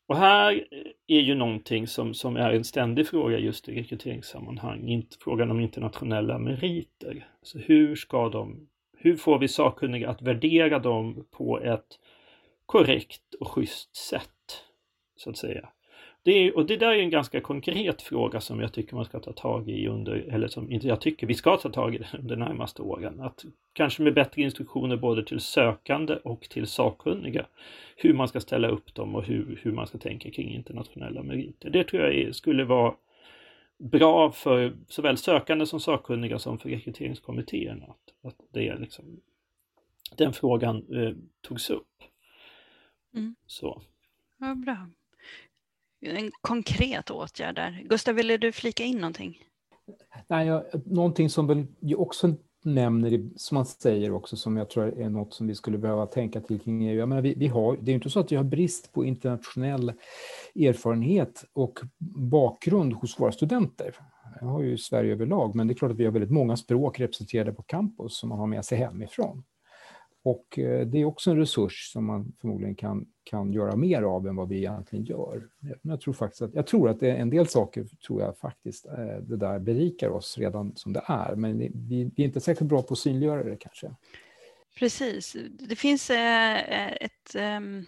[0.08, 0.64] Och här
[1.06, 5.60] är ju någonting som, som är en ständig fråga just i rekryteringssammanhang, inte frågan om
[5.60, 7.26] internationella meriter.
[7.42, 11.98] Så hur ska de, hur får vi sakkunniga att värdera dem på ett
[12.66, 14.64] korrekt och schysst sätt,
[15.16, 15.68] så att säga.
[16.22, 19.20] Det är, och det där är en ganska konkret fråga som jag tycker man ska
[19.20, 22.36] ta tag i under, eller som inte jag tycker, vi ska ta tag i under
[22.36, 23.20] de närmaste åren.
[23.20, 27.46] Att kanske med bättre instruktioner både till sökande och till sakkunniga
[27.96, 31.70] hur man ska ställa upp dem och hur, hur man ska tänka kring internationella meriter.
[31.70, 32.94] Det tror jag är, skulle vara
[33.78, 37.84] bra för såväl sökande som sakkunniga som för rekryteringskommittéerna.
[37.84, 39.20] Att, att det liksom,
[40.16, 42.02] den frågan eh, togs upp.
[43.14, 43.34] Mm.
[43.46, 43.82] Så.
[44.38, 44.88] Ja, bra.
[46.00, 47.82] En konkret åtgärd där.
[47.84, 49.38] Gustav, ville du flika in någonting?
[50.28, 52.34] Nej, jag, någonting som väl också
[52.64, 56.40] nämner, som man säger också, som jag tror är något som vi skulle behöva tänka
[56.40, 56.98] till kring EU.
[56.98, 59.04] Jag menar, vi, vi har, det är ju inte så att vi har brist på
[59.04, 59.92] internationell
[60.54, 61.78] erfarenhet och
[62.30, 63.94] bakgrund hos våra studenter.
[64.40, 67.00] Jag har ju Sverige överlag, men det är klart att vi har väldigt många språk
[67.00, 69.44] representerade på campus som man har med sig hemifrån.
[70.28, 74.26] Och eh, det är också en resurs som man förmodligen kan, kan göra mer av
[74.26, 75.48] än vad vi egentligen gör.
[75.82, 78.86] Jag tror faktiskt att, jag tror att det är en del saker tror jag faktiskt
[78.86, 81.70] eh, det där berikar oss redan som det är, men vi,
[82.16, 83.90] vi är inte särskilt bra på att synliggöra det kanske.
[84.78, 85.36] Precis.
[85.50, 87.86] Det finns eh, ett ehm,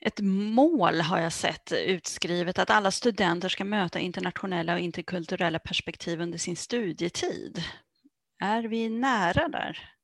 [0.00, 6.20] ett mål har jag sett utskrivet att alla studenter ska möta internationella och interkulturella perspektiv
[6.20, 7.62] under sin studietid.
[8.40, 9.95] Är vi nära där?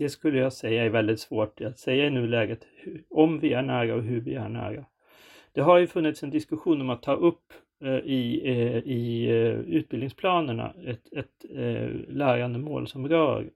[0.00, 2.66] Det skulle jag säga är väldigt svårt att säga i nuläget,
[3.10, 4.84] om vi är nära och hur vi är nära.
[5.52, 9.58] Det har ju funnits en diskussion om att ta upp eh, i, eh, i eh,
[9.58, 11.44] utbildningsplanerna ett, ett
[12.08, 13.50] lärandemål som rör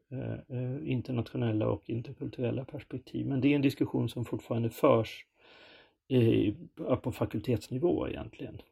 [0.84, 3.26] internationella och interkulturella perspektiv.
[3.26, 5.26] Men det är en diskussion som fortfarande förs
[7.02, 8.62] på fakultetsnivå egentligen.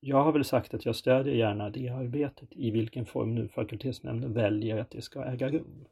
[0.00, 4.32] Jag har väl sagt att jag stödjer gärna det arbetet i vilken form nu fakultetsnämnden
[4.32, 5.84] väljer att det ska äga rum.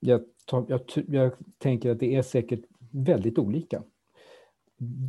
[0.00, 0.20] Jag,
[0.66, 3.82] jag, jag, tänker att det är säkert väldigt olika.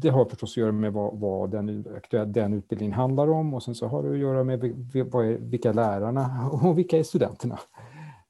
[0.01, 1.85] Det har förstås att göra med vad, vad den,
[2.27, 6.49] den utbildningen handlar om och sen så har det att göra med är, vilka lärarna
[6.63, 7.59] och vilka är studenterna.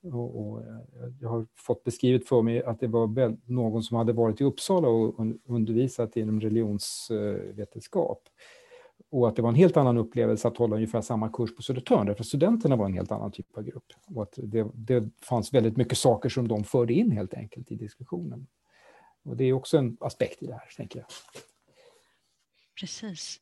[0.02, 0.78] Och, och eh,
[1.22, 4.88] jag har fått beskrivet för mig att det var någon som hade varit i Uppsala
[4.88, 5.16] och
[5.46, 8.22] undervisat inom religionsvetenskap
[9.12, 12.06] och att det var en helt annan upplevelse att hålla ungefär samma kurs på Södertörn,
[12.06, 13.94] därför att studenterna var en helt annan typ av grupp.
[14.16, 17.76] Och att det, det fanns väldigt mycket saker som de förde in helt enkelt i
[17.76, 18.48] diskussionen.
[19.24, 21.08] Och det är också en aspekt i det här, tänker jag.
[22.80, 23.40] Precis.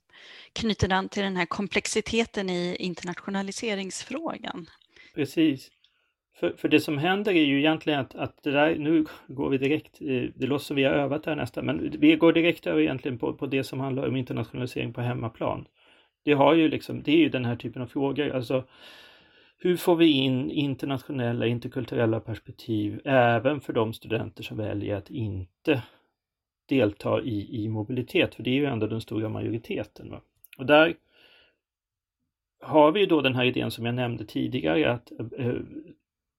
[0.53, 4.69] Knyter den till den här komplexiteten i internationaliseringsfrågan?
[5.15, 5.71] Precis.
[6.39, 9.57] För, för det som händer är ju egentligen att, att det där, nu går vi
[9.57, 9.99] direkt,
[10.35, 13.33] det låter som vi har övat här nästan, men vi går direkt över egentligen på,
[13.33, 15.67] på det som handlar om internationalisering på hemmaplan.
[16.23, 18.63] Det, har ju liksom, det är ju den här typen av frågor, alltså
[19.59, 25.83] hur får vi in internationella, interkulturella perspektiv även för de studenter som väljer att inte
[26.69, 30.11] delta i, i mobilitet, för det är ju ändå den stora majoriteten.
[30.11, 30.21] Va?
[30.57, 30.93] Och där
[32.61, 35.53] har vi då den här idén som jag nämnde tidigare att eh,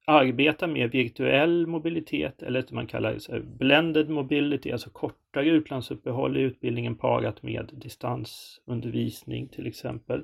[0.09, 6.41] arbeta med virtuell mobilitet eller det man kallar så blended mobility, alltså kortare utlandsuppehåll i
[6.41, 10.23] utbildningen parat med distansundervisning till exempel.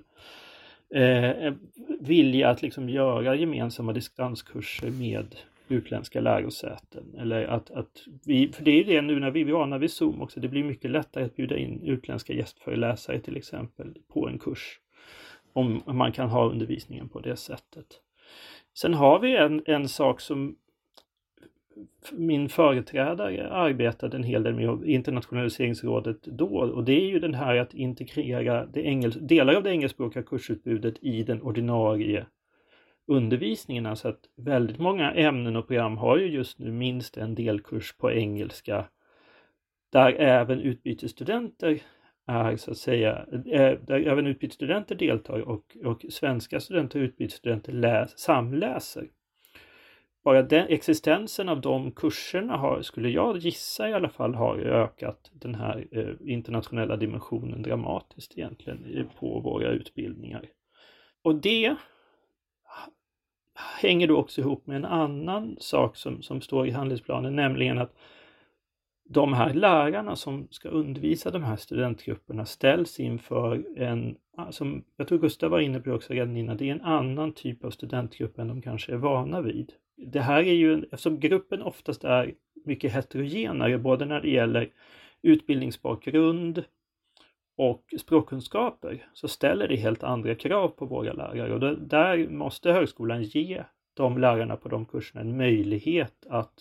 [0.94, 1.52] Eh,
[2.00, 5.26] vilja att liksom göra gemensamma distanskurser med
[5.68, 7.04] utländska lärosäten.
[7.18, 9.90] Eller att, att vi, för det är ju det nu när vi är vana vid
[9.90, 14.38] Zoom också, det blir mycket lättare att bjuda in utländska gästföreläsare till exempel på en
[14.38, 14.80] kurs.
[15.52, 18.00] Om man kan ha undervisningen på det sättet.
[18.74, 20.56] Sen har vi en, en sak som
[22.12, 27.56] min företrädare arbetade en hel del med internationaliseringsrådet då och det är ju den här
[27.56, 32.26] att integrera det engels, delar av det engelskspråkiga kursutbudet i den ordinarie
[33.06, 33.86] undervisningen.
[33.86, 38.12] Alltså att väldigt många ämnen och program har ju just nu minst en delkurs på
[38.12, 38.84] engelska
[39.92, 41.82] där även utbytesstudenter
[42.56, 48.18] så att säga, eh, där även utbytesstudenter deltar och, och svenska studenter och utbytesstudenter läs,
[48.18, 49.08] samläser.
[50.24, 55.30] Bara den, existensen av de kurserna har, skulle jag gissa i alla fall, har ökat
[55.32, 60.44] den här eh, internationella dimensionen dramatiskt egentligen eh, på våra utbildningar.
[61.22, 61.76] Och det
[63.54, 67.94] hänger då också ihop med en annan sak som, som står i handlingsplanen, nämligen att
[69.08, 74.16] de här lärarna som ska undervisa de här studentgrupperna ställs inför en,
[74.50, 77.64] som jag tror Gustav var inne på också redan innan, det är en annan typ
[77.64, 79.72] av studentgrupp än de kanske är vana vid.
[79.96, 84.70] Det här är ju, eftersom gruppen oftast är mycket heterogenare, både när det gäller
[85.22, 86.64] utbildningsbakgrund
[87.56, 93.22] och språkkunskaper, så ställer det helt andra krav på våra lärare och där måste högskolan
[93.22, 93.64] ge
[93.94, 96.52] de lärarna på de kurserna en möjlighet att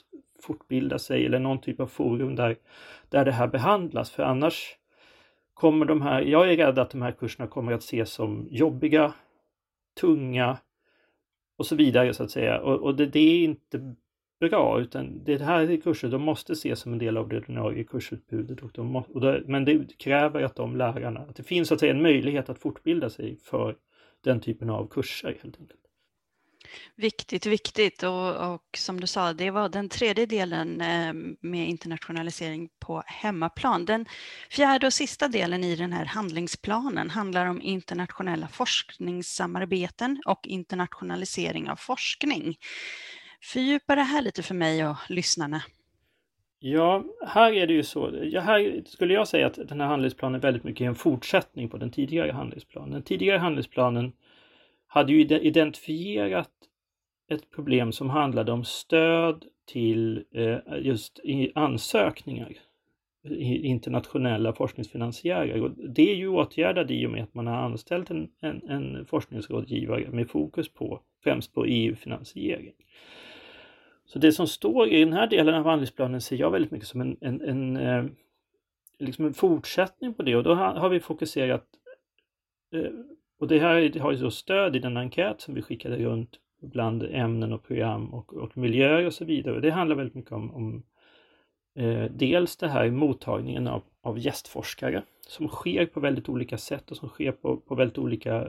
[0.43, 2.55] fortbilda sig eller någon typ av forum där,
[3.09, 4.11] där det här behandlas.
[4.11, 4.77] För annars
[5.53, 9.13] kommer de här, jag är rädd att de här kurserna kommer att ses som jobbiga,
[9.99, 10.57] tunga
[11.57, 12.61] och så vidare så att säga.
[12.61, 13.95] Och, och det, det, är inte
[14.39, 17.83] bra utan det här är kurser, de måste ses som en del av det ordinarie
[17.83, 18.61] kursutbudet.
[18.61, 21.73] Och de må, och det, men det kräver att de lärarna, att det finns så
[21.73, 23.75] att säga en möjlighet att fortbilda sig för
[24.23, 25.82] den typen av kurser helt enkelt.
[26.95, 32.69] Viktigt, viktigt och, och, som du sa, det var den tredje delen eh, med internationalisering
[32.79, 33.85] på hemmaplan.
[33.85, 34.05] Den
[34.49, 41.75] fjärde och sista delen i den här handlingsplanen handlar om internationella forskningssamarbeten och internationalisering av
[41.75, 42.57] forskning.
[43.41, 45.61] Fördjupa det här lite för mig och lyssnarna.
[46.59, 48.19] Ja, här är det ju så.
[48.23, 51.77] Ja, här skulle jag säga att den här handlingsplanen väldigt mycket är en fortsättning på
[51.77, 52.91] den tidigare handlingsplanen.
[52.91, 54.13] Den tidigare handlingsplanen
[54.93, 56.51] hade ju identifierat
[57.29, 61.19] ett problem som handlade om stöd till eh, just
[61.55, 62.57] ansökningar
[63.23, 65.61] internationella forskningsfinansiärer.
[65.61, 69.05] Och det är ju åtgärdat i och med att man har anställt en, en, en
[69.05, 72.73] forskningsrådgivare med fokus på främst på EU-finansiering.
[74.05, 77.01] Så det som står i den här delen av handlingsplanen ser jag väldigt mycket som
[77.01, 78.05] en, en, en, eh,
[78.99, 81.65] liksom en fortsättning på det och då har, vi fokuserat
[82.73, 82.91] eh,
[83.43, 86.29] och det här har ju så stöd i den enkät som vi skickade runt
[86.61, 89.59] bland ämnen och program och, och miljöer och så vidare.
[89.59, 90.83] Det handlar väldigt mycket om, om
[91.75, 96.97] eh, dels det här mottagningen av, av gästforskare som sker på väldigt olika sätt och
[96.97, 98.47] som sker på, på väldigt olika eh,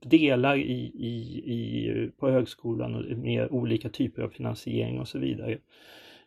[0.00, 5.52] delar i, i, i, på högskolan och med olika typer av finansiering och så vidare.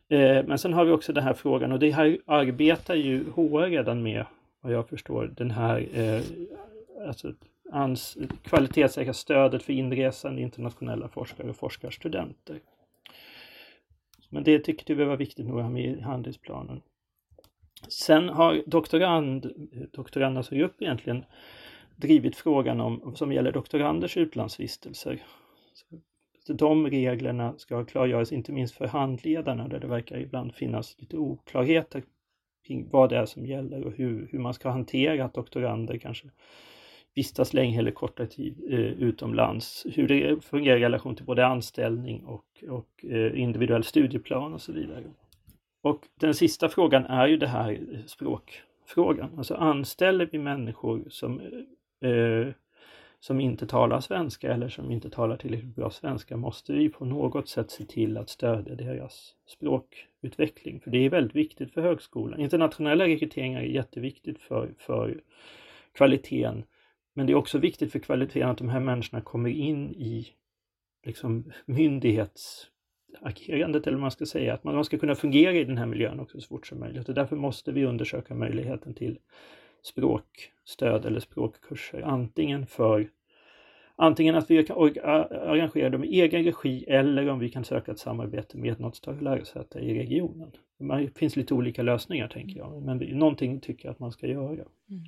[0.09, 3.69] Eh, men sen har vi också den här frågan och det här arbetar ju HR
[3.69, 4.25] redan med
[4.61, 6.21] vad jag förstår den här eh,
[7.07, 7.33] alltså
[7.71, 12.59] ans kvalitetssäkra stödet för inresande internationella forskare och forskarstudenter.
[14.29, 16.81] Men det tyckte vi var viktigt nog att ha med i handlingsplanen.
[17.87, 19.51] Sen har doktorand,
[19.91, 21.25] doktorandernas alltså grupp egentligen
[21.95, 25.23] drivit frågan om, som gäller doktoranders utlandsvistelser.
[26.47, 31.17] Så de reglerna ska klargöras inte minst för handledarna där det verkar ibland finnas lite
[31.17, 32.03] oklarheter
[32.67, 36.29] kring vad det är som gäller och hur, hur man ska hantera att doktorander kanske
[37.15, 42.25] vistas länge eller kortare tid eh, utomlands, hur det fungerar i relation till både anställning
[42.25, 45.03] och, och eh, individuell studieplan och så vidare.
[45.83, 49.29] Och den sista frågan är ju det här eh, språkfrågan.
[49.37, 51.41] Alltså anställer vi människor som,
[52.01, 52.47] eh, eh,
[53.19, 57.49] som inte talar svenska eller som inte talar tillräckligt bra svenska måste vi på något
[57.49, 60.79] sätt se till att stödja deras språkutveckling.
[60.79, 62.39] För det är väldigt viktigt för högskolan.
[62.39, 65.21] Internationella rekryteringar är jätteviktigt för, för
[65.93, 66.63] kvaliteten
[67.13, 70.27] men det är också viktigt för kvaliteten att de här människorna kommer in i
[71.05, 75.85] liksom, myndighetsagerandet, eller vad man ska säga, att man ska kunna fungera i den här
[75.85, 77.09] miljön också så fort som möjligt.
[77.09, 79.19] Och därför måste vi undersöka möjligheten till
[79.83, 83.09] språkstöd eller språkkurser, antingen för
[83.95, 87.99] Antingen att vi kan arrangera dem i egen regi eller om vi kan söka ett
[87.99, 90.51] samarbete med något större lärosäte i regionen.
[90.77, 94.51] Det finns lite olika lösningar tänker jag, men någonting tycker jag att man ska göra.
[94.51, 95.03] Mm.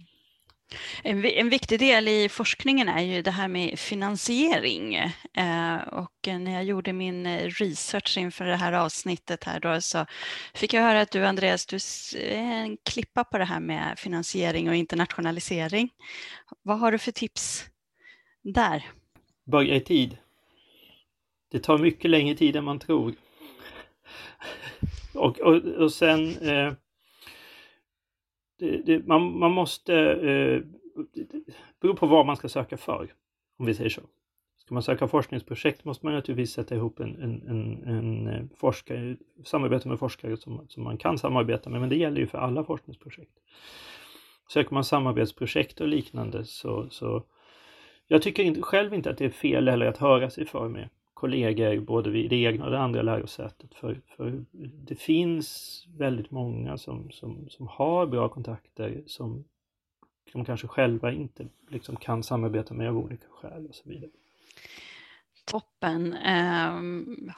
[1.04, 4.96] En, en, viktig del i forskningen är ju det här med finansiering.
[5.34, 10.06] Eh, och när jag gjorde min eh, research inför det här avsnittet här då, så
[10.54, 14.00] fick jag höra att du Andreas, du är eh, en klippa på det här med
[14.00, 15.90] finansiering och internationalisering.
[16.62, 17.66] Vad har du för tips
[18.42, 18.86] där?
[19.46, 20.18] Börja i tid.
[21.52, 23.14] Det tar mycket längre tid än man tror.
[25.14, 26.74] och, och, och sen eh,
[28.60, 30.62] det, det, man, man måste, eh,
[31.82, 33.14] beror på vad man ska söka för,
[33.60, 34.02] om vi säger så.
[34.58, 39.18] Ska man söka forskningsprojekt måste man naturligtvis sätta ihop en, en, en, en eh, forskare,
[39.46, 42.64] samarbeta med forskare som, som man kan samarbeta med, men det gäller ju för alla
[42.64, 43.32] forskningsprojekt.
[44.54, 47.24] Söker man samarbetsprojekt och liknande så, så
[48.08, 50.90] jag tycker inte, själv inte att det är fel heller att höra sig för med
[51.16, 53.76] kollegor både vid det egna och det andra lärosätet.
[53.76, 54.46] För, för
[54.88, 59.44] det finns väldigt många som, som, som har bra kontakter som
[60.34, 64.10] de kanske själva inte liksom kan samarbeta med av olika skäl och så vidare.
[65.46, 66.14] Toppen.
[66.14, 66.74] Eh,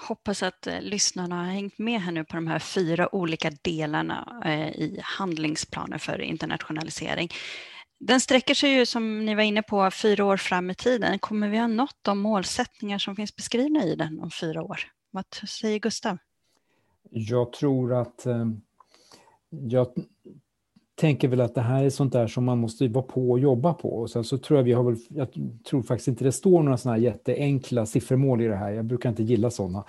[0.08, 4.42] hoppas att eh, lyssnarna har hängt med här nu på de här fyra olika delarna
[4.46, 7.30] eh, i handlingsplanen för internationalisering.
[8.00, 11.20] Den sträcker sig ju som ni var inne på fyra år fram i tiden.
[11.20, 14.80] Kommer vi ha nått de målsättningar som finns beskrivna i den om fyra år?
[15.12, 16.18] Vad säger Gustav?
[17.10, 18.46] Jag tror att eh,
[19.50, 19.88] jag,
[20.98, 23.74] tänker väl att det här är sånt där som man måste vara på och jobba
[23.74, 23.90] på.
[23.90, 25.28] Och sen så tror jag vi har väl, jag
[25.70, 28.72] tror faktiskt inte det står några sådana här jätteenkla siffermål i det här.
[28.72, 29.84] Jag brukar inte gilla sådana.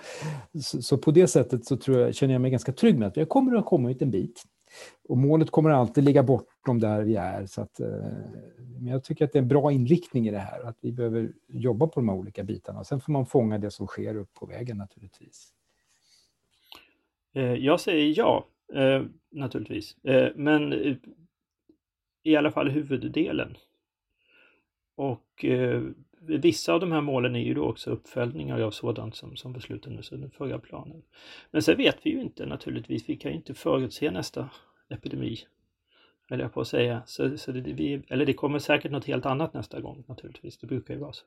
[0.61, 3.17] Så, så, på det sättet så tror jag, känner jag mig ganska trygg med att
[3.17, 4.43] jag kommer att ha kommit en bit.
[5.09, 7.45] Och målet kommer alltid ligga bortom där vi är.
[7.45, 7.87] Så att, eh,
[8.79, 11.33] men jag tycker att det är en bra inriktning i det här, att vi behöver
[11.47, 12.83] jobba på de här olika bitarna.
[12.83, 15.53] Sen får man fånga det som sker upp på vägen naturligtvis.
[17.33, 19.95] Eh, jag säger ja, eh, naturligtvis.
[20.35, 20.73] Men
[22.23, 23.57] i alla fall huvuddelen.
[24.95, 25.45] Och
[26.21, 30.11] vissa av de här målen är ju då också uppföljningar av sådant som, som beslutades
[30.11, 31.01] under förra planen.
[31.51, 34.49] Men sen vet vi ju inte naturligtvis, vi kan ju inte förutse nästa
[34.89, 35.39] epidemi,
[36.29, 37.01] eller jag på att säga.
[37.05, 40.67] Så, så det, vi, eller det kommer säkert något helt annat nästa gång naturligtvis, det
[40.67, 41.25] brukar ju vara så.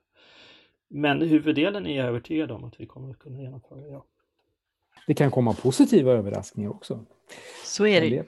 [0.89, 4.05] Men huvuddelen är jag övertygad om att vi kommer att kunna genomföra, ja.
[5.07, 7.05] Det kan komma positiva överraskningar också.
[7.65, 8.25] Så är det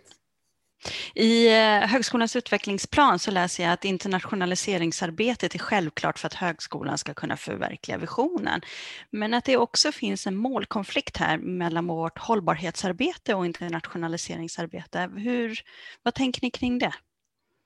[1.15, 7.15] i eh, Högskolans utvecklingsplan så läser jag att internationaliseringsarbetet är självklart för att högskolan ska
[7.15, 8.61] kunna förverkliga visionen.
[9.11, 15.11] Men att det också finns en målkonflikt här mellan vårt hållbarhetsarbete och internationaliseringsarbete.
[15.17, 15.59] Hur,
[16.03, 16.93] vad tänker ni kring det?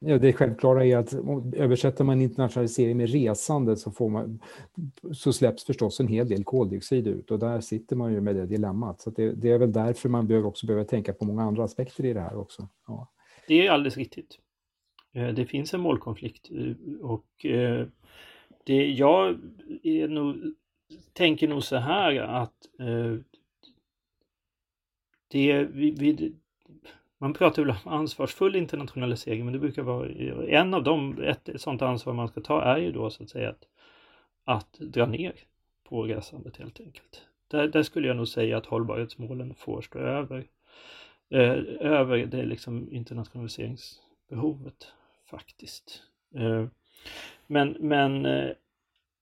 [0.01, 1.15] Ja, det självklara är att
[1.53, 4.41] översätter man internationalisering med resande så, får man,
[5.13, 8.47] så släpps förstås en hel del koldioxid ut och där sitter man ju med det
[8.47, 9.01] dilemmat.
[9.01, 12.05] Så det, det, är väl därför man behöver också behöver tänka på många andra aspekter
[12.05, 12.69] i det här också.
[12.87, 13.13] Ja.
[13.49, 14.39] Det är alldeles riktigt.
[15.13, 17.87] Eh, det finns en målkonflikt eh, och eh,
[18.65, 19.39] det, jag
[19.83, 20.37] är nog,
[21.13, 22.55] tänker nog så här att
[25.29, 26.33] det, vi, vi,
[27.19, 30.09] man pratar väl om ansvarsfull internationalisering, men det brukar vara
[30.49, 33.51] en av dem, ett sådant ansvar man ska ta är ju då så att säga
[33.51, 33.65] att,
[34.45, 35.33] att dra ner
[35.89, 37.23] på resandet helt enkelt.
[37.49, 40.47] Där, där skulle jag nog säga att hållbarhetsmålen får stå över,
[41.31, 44.93] eh, över det liksom internationaliseringsbehovet
[45.31, 46.03] faktiskt.
[46.35, 46.67] Eh,
[47.47, 48.51] men men eh,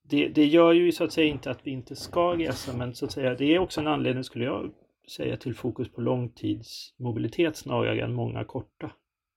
[0.02, 3.04] det, det gör ju så att säga inte att vi inte ska resa, men så
[3.04, 4.70] att säga det är också en anledning skulle jag
[5.10, 8.90] säga till fokus på långtidsmobilitet snarare än många korta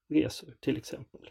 [0.09, 1.29] resor till exempel.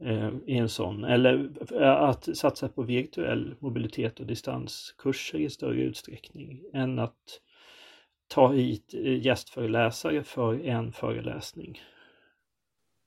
[0.00, 1.04] Eh, I en sån.
[1.04, 1.50] Eller
[1.82, 7.40] att satsa på virtuell mobilitet och distanskurser i större utsträckning än att
[8.28, 11.80] ta hit eh, gästföreläsare för en föreläsning.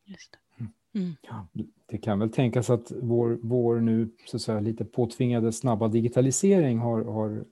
[0.06, 0.64] Just det.
[0.64, 0.72] Mm.
[0.96, 1.16] mm.
[1.22, 1.48] Ja,
[1.86, 6.78] det kan väl tänkas att vår, vår nu så att säga, lite påtvingade snabba digitalisering
[6.80, 7.46] har, har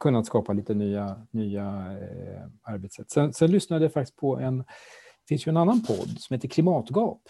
[0.00, 1.64] kunnat skapa lite nya, nya
[2.00, 3.10] eh, arbetssätt.
[3.10, 6.48] Sen, sen lyssnade jag faktiskt på en, det finns ju en annan podd som heter
[6.48, 7.20] Klimatgap,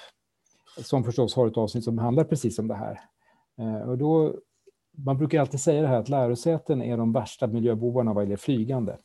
[0.79, 3.01] som förstås har ett avsnitt som handlar precis om det här.
[3.59, 4.35] Eh, och då,
[4.97, 8.99] man brukar alltid säga det här att lärosäten är de värsta miljöbovarna vad gäller flygande.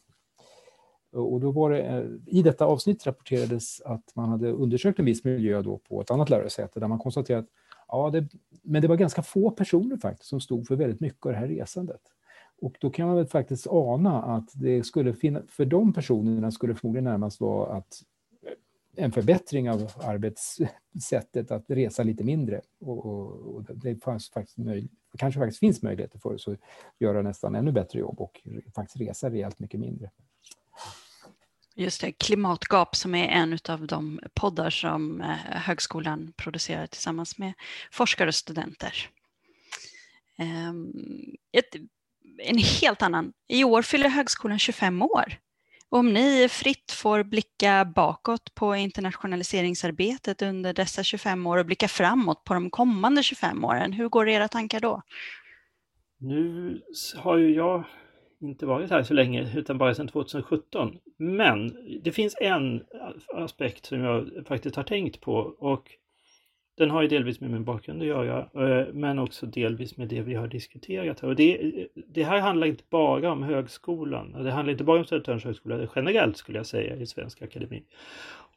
[1.11, 5.23] Och då var det, eh, I detta avsnitt rapporterades att man hade undersökt en viss
[5.23, 7.49] miljö då på ett annat lärosäte där man konstaterade att
[7.87, 8.27] ja, det,
[8.61, 11.47] men det var ganska få personer faktiskt som stod för väldigt mycket av det här
[11.47, 12.01] resandet.
[12.61, 16.75] Och då kan man väl faktiskt ana att det skulle finna, för de personerna skulle
[16.75, 18.03] förmodligen närmast vara att
[18.45, 22.61] eh, en förbättring av arbetssättet att resa lite mindre.
[22.79, 24.87] Och, och, och det fanns faktiskt möj,
[25.17, 26.57] kanske faktiskt finns möjligheter för oss att
[26.99, 28.41] göra nästan ännu bättre jobb och
[28.75, 30.09] faktiskt resa rejält mycket mindre.
[31.75, 37.53] Just det, Klimatgap som är en av de poddar som eh, högskolan producerar tillsammans med
[37.91, 39.09] forskare och studenter.
[40.37, 40.93] Ehm,
[42.37, 43.33] en helt annan.
[43.47, 45.23] I år fyller högskolan 25 år.
[45.89, 51.87] Och om ni fritt får blicka bakåt på internationaliseringsarbetet under dessa 25 år och blicka
[51.87, 55.01] framåt på de kommande 25 åren, hur går era tankar då?
[56.17, 56.81] Nu
[57.17, 57.83] har ju jag
[58.41, 60.97] inte varit här så länge utan bara sedan 2017.
[61.17, 62.83] Men det finns en
[63.33, 65.91] aspekt som jag faktiskt har tänkt på och
[66.81, 70.21] den har ju delvis med min bakgrund att göra, eh, men också delvis med det
[70.21, 71.29] vi har diskuterat här.
[71.29, 71.71] Och det,
[72.07, 76.37] det här handlar inte bara om högskolan, det handlar inte bara om Södertörns högskola, generellt
[76.37, 77.83] skulle jag säga i svensk akademi.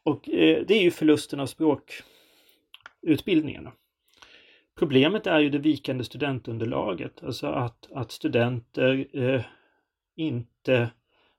[0.03, 3.71] Och eh, det är ju förlusten av språkutbildningarna.
[4.79, 9.41] Problemet är ju det vikande studentunderlaget, alltså att, att studenter eh,
[10.15, 10.89] inte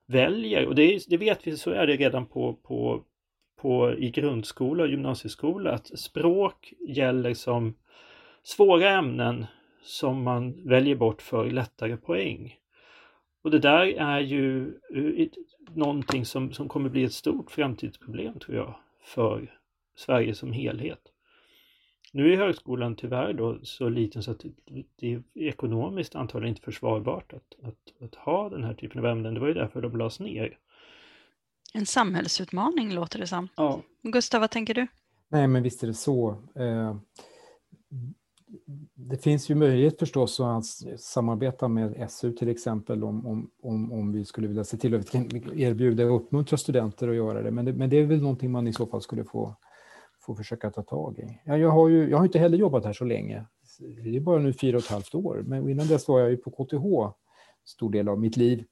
[0.07, 3.05] väljer, och det, det, vet vi så är det redan på, på
[3.57, 7.75] på, i grundskola och gymnasieskola att språk gäller som
[8.43, 9.47] svåra ämnen
[9.83, 12.55] som man väljer bort för lättare poäng.
[13.43, 15.29] Och det där är ju eh,
[15.75, 19.59] någonting som, som kommer bli ett stort framtidsproblem tror jag för
[19.97, 21.01] Sverige som helhet.
[22.13, 24.45] Nu är högskolan tyvärr då så liten så att
[24.97, 29.35] det är ekonomiskt antagligen inte försvarbart att, att, att ha den här typen av ämnen.
[29.35, 30.59] Det var ju därför de lades ner.
[31.75, 33.49] En samhällsutmaning låter det som.
[33.57, 33.83] Ja.
[34.03, 34.87] Gustav, vad tänker du?
[35.29, 36.31] Nej, men visst är det så.
[36.55, 36.97] Eh,
[38.95, 40.64] det finns ju möjlighet förstås att
[41.01, 45.14] samarbeta med SU till exempel om, om, om, om vi skulle vilja se till att
[45.14, 47.51] vi kan erbjuda och uppmuntra studenter att göra det.
[47.51, 47.73] Men, det.
[47.73, 49.57] men det är väl någonting man i så fall skulle få,
[50.21, 51.41] få försöka ta tag i.
[51.45, 53.45] Ja, jag, har ju, jag har inte heller jobbat här så länge.
[53.79, 55.43] Det är bara nu fyra och ett halvt år.
[55.47, 57.17] Men innan dess var jag ju på KTH
[57.64, 58.64] stor del av mitt liv.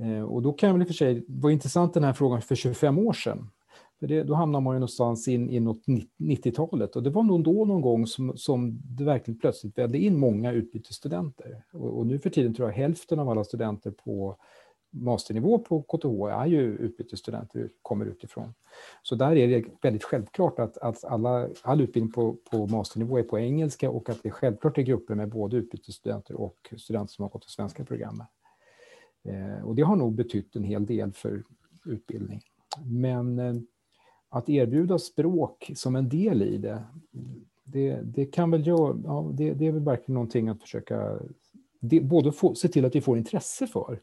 [0.00, 2.42] Eh, och då kan jag väl i och för sig, var intressant den här frågan
[2.42, 3.50] för 25 år sedan.
[4.00, 5.82] För det, då hamnar man ju någonstans in inåt
[6.18, 10.18] 90-talet och det var nog då någon gång som, som det verkligen plötsligt vällde in
[10.18, 11.64] många utbytesstudenter.
[11.72, 14.36] Och, och, nu för tiden tror jag hälften av alla studenter på
[14.90, 18.54] masternivå på KTH är ju utbytesstudenter, kommer utifrån.
[19.02, 23.22] Så där är det väldigt självklart att, att alla, all utbildning på, på masternivå är
[23.22, 27.30] på engelska och att det självklart är grupper med både utbytesstudenter och studenter som har
[27.30, 28.26] gått det svenska programmet.
[29.24, 31.44] Eh, och det har nog betytt en hel del för
[31.84, 32.40] utbildning.
[32.84, 33.54] Men eh,
[34.28, 36.84] att erbjuda språk som en del i det,
[37.64, 41.18] det, det kan väl göra, ja, det, det, är väl verkligen någonting att försöka
[41.80, 44.00] det, både få, se till att vi får intresse för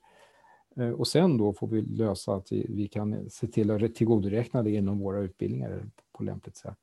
[0.76, 4.64] eh, och sen då får vi lösa att vi, vi kan se till att tillgodoräkna
[4.64, 6.78] det inom våra utbildningar på lämpligt sätt.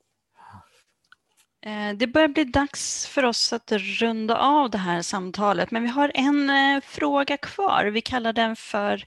[1.65, 5.89] Eh, det börjar bli dags för oss att runda av det här samtalet, men vi
[5.89, 7.85] har en eh, fråga kvar.
[7.85, 9.05] Vi kallar den för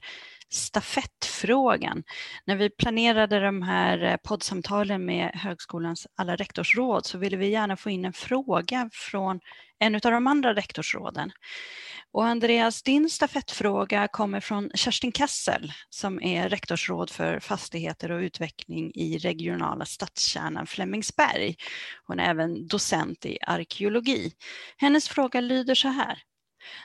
[0.49, 2.03] stafettfrågan.
[2.45, 7.77] När vi planerade de här eh, poddsamtalen med högskolans alla rektorsråd så ville vi gärna
[7.77, 9.39] få in en fråga från
[9.79, 11.31] en av de andra rektorsråden.
[12.11, 18.91] Och Andreas, din stafettfråga kommer från Kerstin Kassel som är rektorsråd för fastigheter och utveckling
[18.95, 21.55] i regionala stadskärnan Flemingsberg.
[22.07, 24.31] Hon är även docent i arkeologi.
[24.77, 26.23] Hennes fråga lyder så här.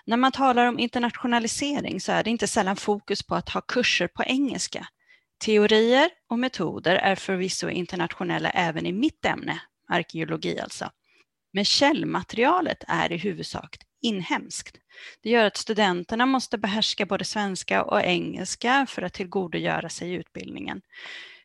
[0.05, 4.09] När man talar om internationalisering så är det inte sällan fokus på att ha kurser
[4.09, 4.87] på engelska.
[5.45, 10.91] Teorier och metoder är förvisso internationella även i mitt ämne, arkeologi alltså.
[11.53, 14.79] Men källmaterialet är i huvudsak inhemskt.
[15.23, 20.83] Det gör att studenterna måste behärska både svenska och engelska för att tillgodogöra sig utbildningen.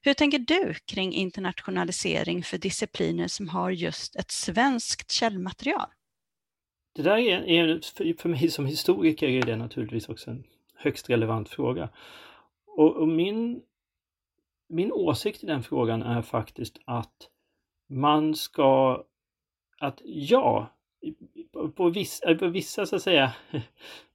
[0.02, 5.90] Hur tänker du kring internationalisering för discipliner som har just ett svenskt källmaterial?
[6.98, 10.44] Det där är, är, för mig som historiker är det naturligtvis också en
[10.76, 11.90] högst relevant fråga.
[12.68, 13.62] Och, och min,
[14.70, 17.30] min åsikt i den frågan är faktiskt att
[17.90, 19.04] man ska,
[19.80, 20.74] att ja,
[21.76, 23.34] på vissa, eh, på vissa så att säga,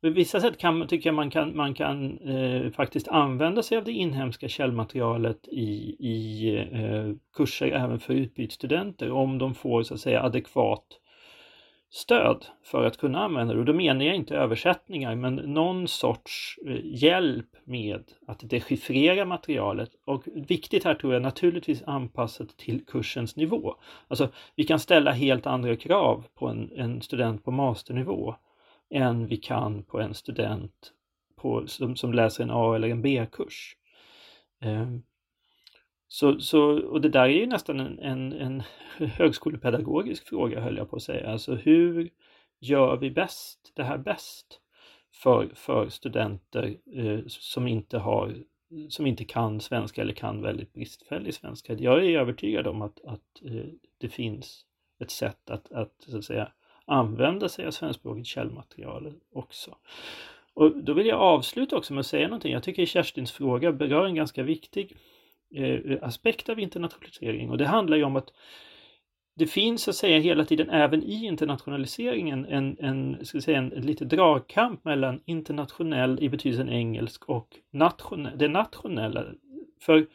[0.01, 3.85] på vissa sätt kan, tycker jag man kan, man kan eh, faktiskt använda sig av
[3.85, 10.01] det inhemska källmaterialet i, i eh, kurser även för utbytesstudenter om de får så att
[10.01, 10.99] säga adekvat
[11.95, 13.61] stöd för att kunna använda det.
[13.61, 19.91] Och då menar jag inte översättningar, men någon sorts eh, hjälp med att dechiffrera materialet.
[20.05, 23.75] Och viktigt här tror jag naturligtvis anpassat till kursens nivå.
[24.09, 28.35] Alltså, vi kan ställa helt andra krav på en, en student på masternivå
[28.91, 30.93] än vi kan på en student
[31.37, 33.77] på, som, som läser en A eller en B-kurs.
[34.61, 35.03] Ehm,
[36.13, 38.63] så, så, och det där är ju nästan en, en, en
[39.09, 41.31] högskolepedagogisk fråga höll jag på att säga.
[41.31, 42.11] Alltså hur
[42.61, 44.61] gör vi bäst det här bäst
[45.15, 48.37] för, för studenter eh, som, inte har,
[48.89, 51.73] som inte kan svenska eller kan väldigt bristfällig svenska.
[51.73, 53.67] Jag är övertygad om att, att eh,
[53.99, 54.65] det finns
[55.01, 56.53] ett sätt att, att, så att säga,
[56.85, 59.77] använda sig av svenskspråkigt källmaterial också.
[60.55, 62.53] Och då vill jag avsluta också med att säga någonting.
[62.53, 64.97] Jag tycker Kerstins fråga berör en ganska viktig
[65.55, 68.33] Eh, aspekt av internationalisering och det handlar ju om att
[69.35, 73.73] det finns så att säga hela tiden även i internationaliseringen en, en, ska säga, en,
[73.73, 79.25] en lite dragkamp mellan internationell i betydelsen engelsk och nationell, det nationella.
[79.81, 80.07] För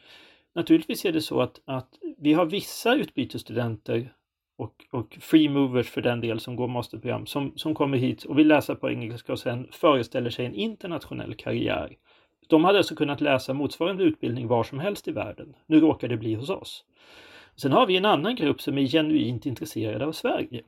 [0.54, 4.12] naturligtvis är det så att, att vi har vissa utbytesstudenter
[4.56, 8.38] och, och free movers för den del som går masterprogram som, som kommer hit och
[8.38, 11.96] vill läsa på engelska och sen föreställer sig en internationell karriär.
[12.48, 15.56] De hade alltså kunnat läsa motsvarande utbildning var som helst i världen.
[15.66, 16.84] Nu råkar det bli hos oss.
[17.56, 20.62] Sen har vi en annan grupp som är genuint intresserade av Sverige.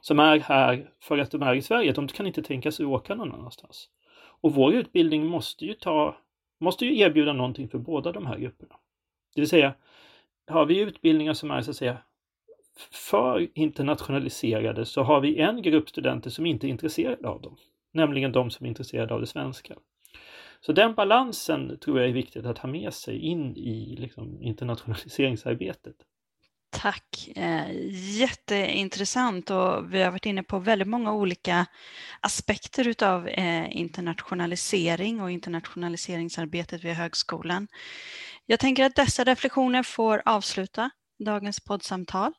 [0.00, 1.92] Som är här för att de är i Sverige.
[1.92, 3.88] De kan inte tänka sig att åka någon annanstans.
[4.40, 6.16] Och vår utbildning måste ju, ta,
[6.60, 8.74] måste ju erbjuda någonting för båda de här grupperna.
[9.34, 9.74] Det vill säga,
[10.46, 11.98] har vi utbildningar som är så att säga
[12.92, 17.56] för internationaliserade så har vi en grupp studenter som inte är intresserade av dem.
[17.92, 19.74] Nämligen de som är intresserade av det svenska.
[20.60, 25.96] Så den balansen tror jag är viktigt att ha med sig in i liksom, internationaliseringsarbetet.
[26.72, 27.28] Tack!
[27.36, 27.66] Eh,
[28.18, 31.66] jätteintressant och vi har varit inne på väldigt många olika
[32.20, 37.68] aspekter utav eh, internationalisering och internationaliseringsarbetet vid högskolan.
[38.46, 40.90] Jag tänker att dessa reflektioner får avsluta
[41.24, 42.32] dagens poddsamtal.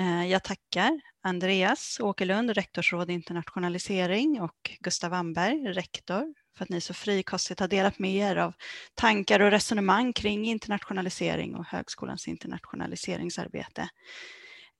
[0.00, 6.94] Eh, jag tackar Andreas Åkerlund, rektorsråd internationalisering och Gustav Amberg, rektor, för att ni så
[6.94, 8.52] frikostigt har delat med er av
[8.94, 13.88] tankar och resonemang kring internationalisering och högskolans internationaliseringsarbete.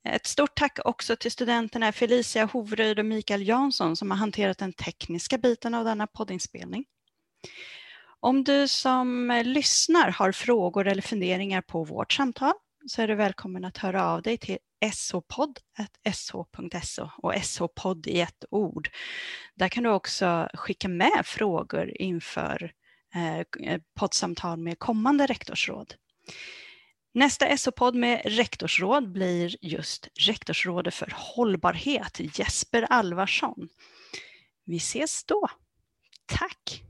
[0.09, 4.73] Ett stort tack också till studenterna Felicia Hovryd och Mikael Jansson som har hanterat den
[4.73, 6.85] tekniska biten av denna poddinspelning.
[8.21, 12.53] Om du som lyssnar har frågor eller funderingar på vårt samtal
[12.87, 14.59] så är du välkommen att höra av dig till
[14.95, 16.45] shpodd.sh.so
[17.17, 18.91] och shopodd i ett ord.
[19.55, 22.73] Där kan du också skicka med frågor inför
[23.15, 25.95] eh, poddsamtal med kommande rektorsråd.
[27.15, 33.69] Nästa SO-podd med rektorsråd blir just rektorsrådet för hållbarhet, Jesper Alvarsson.
[34.65, 35.49] Vi ses då.
[36.27, 36.83] Tack!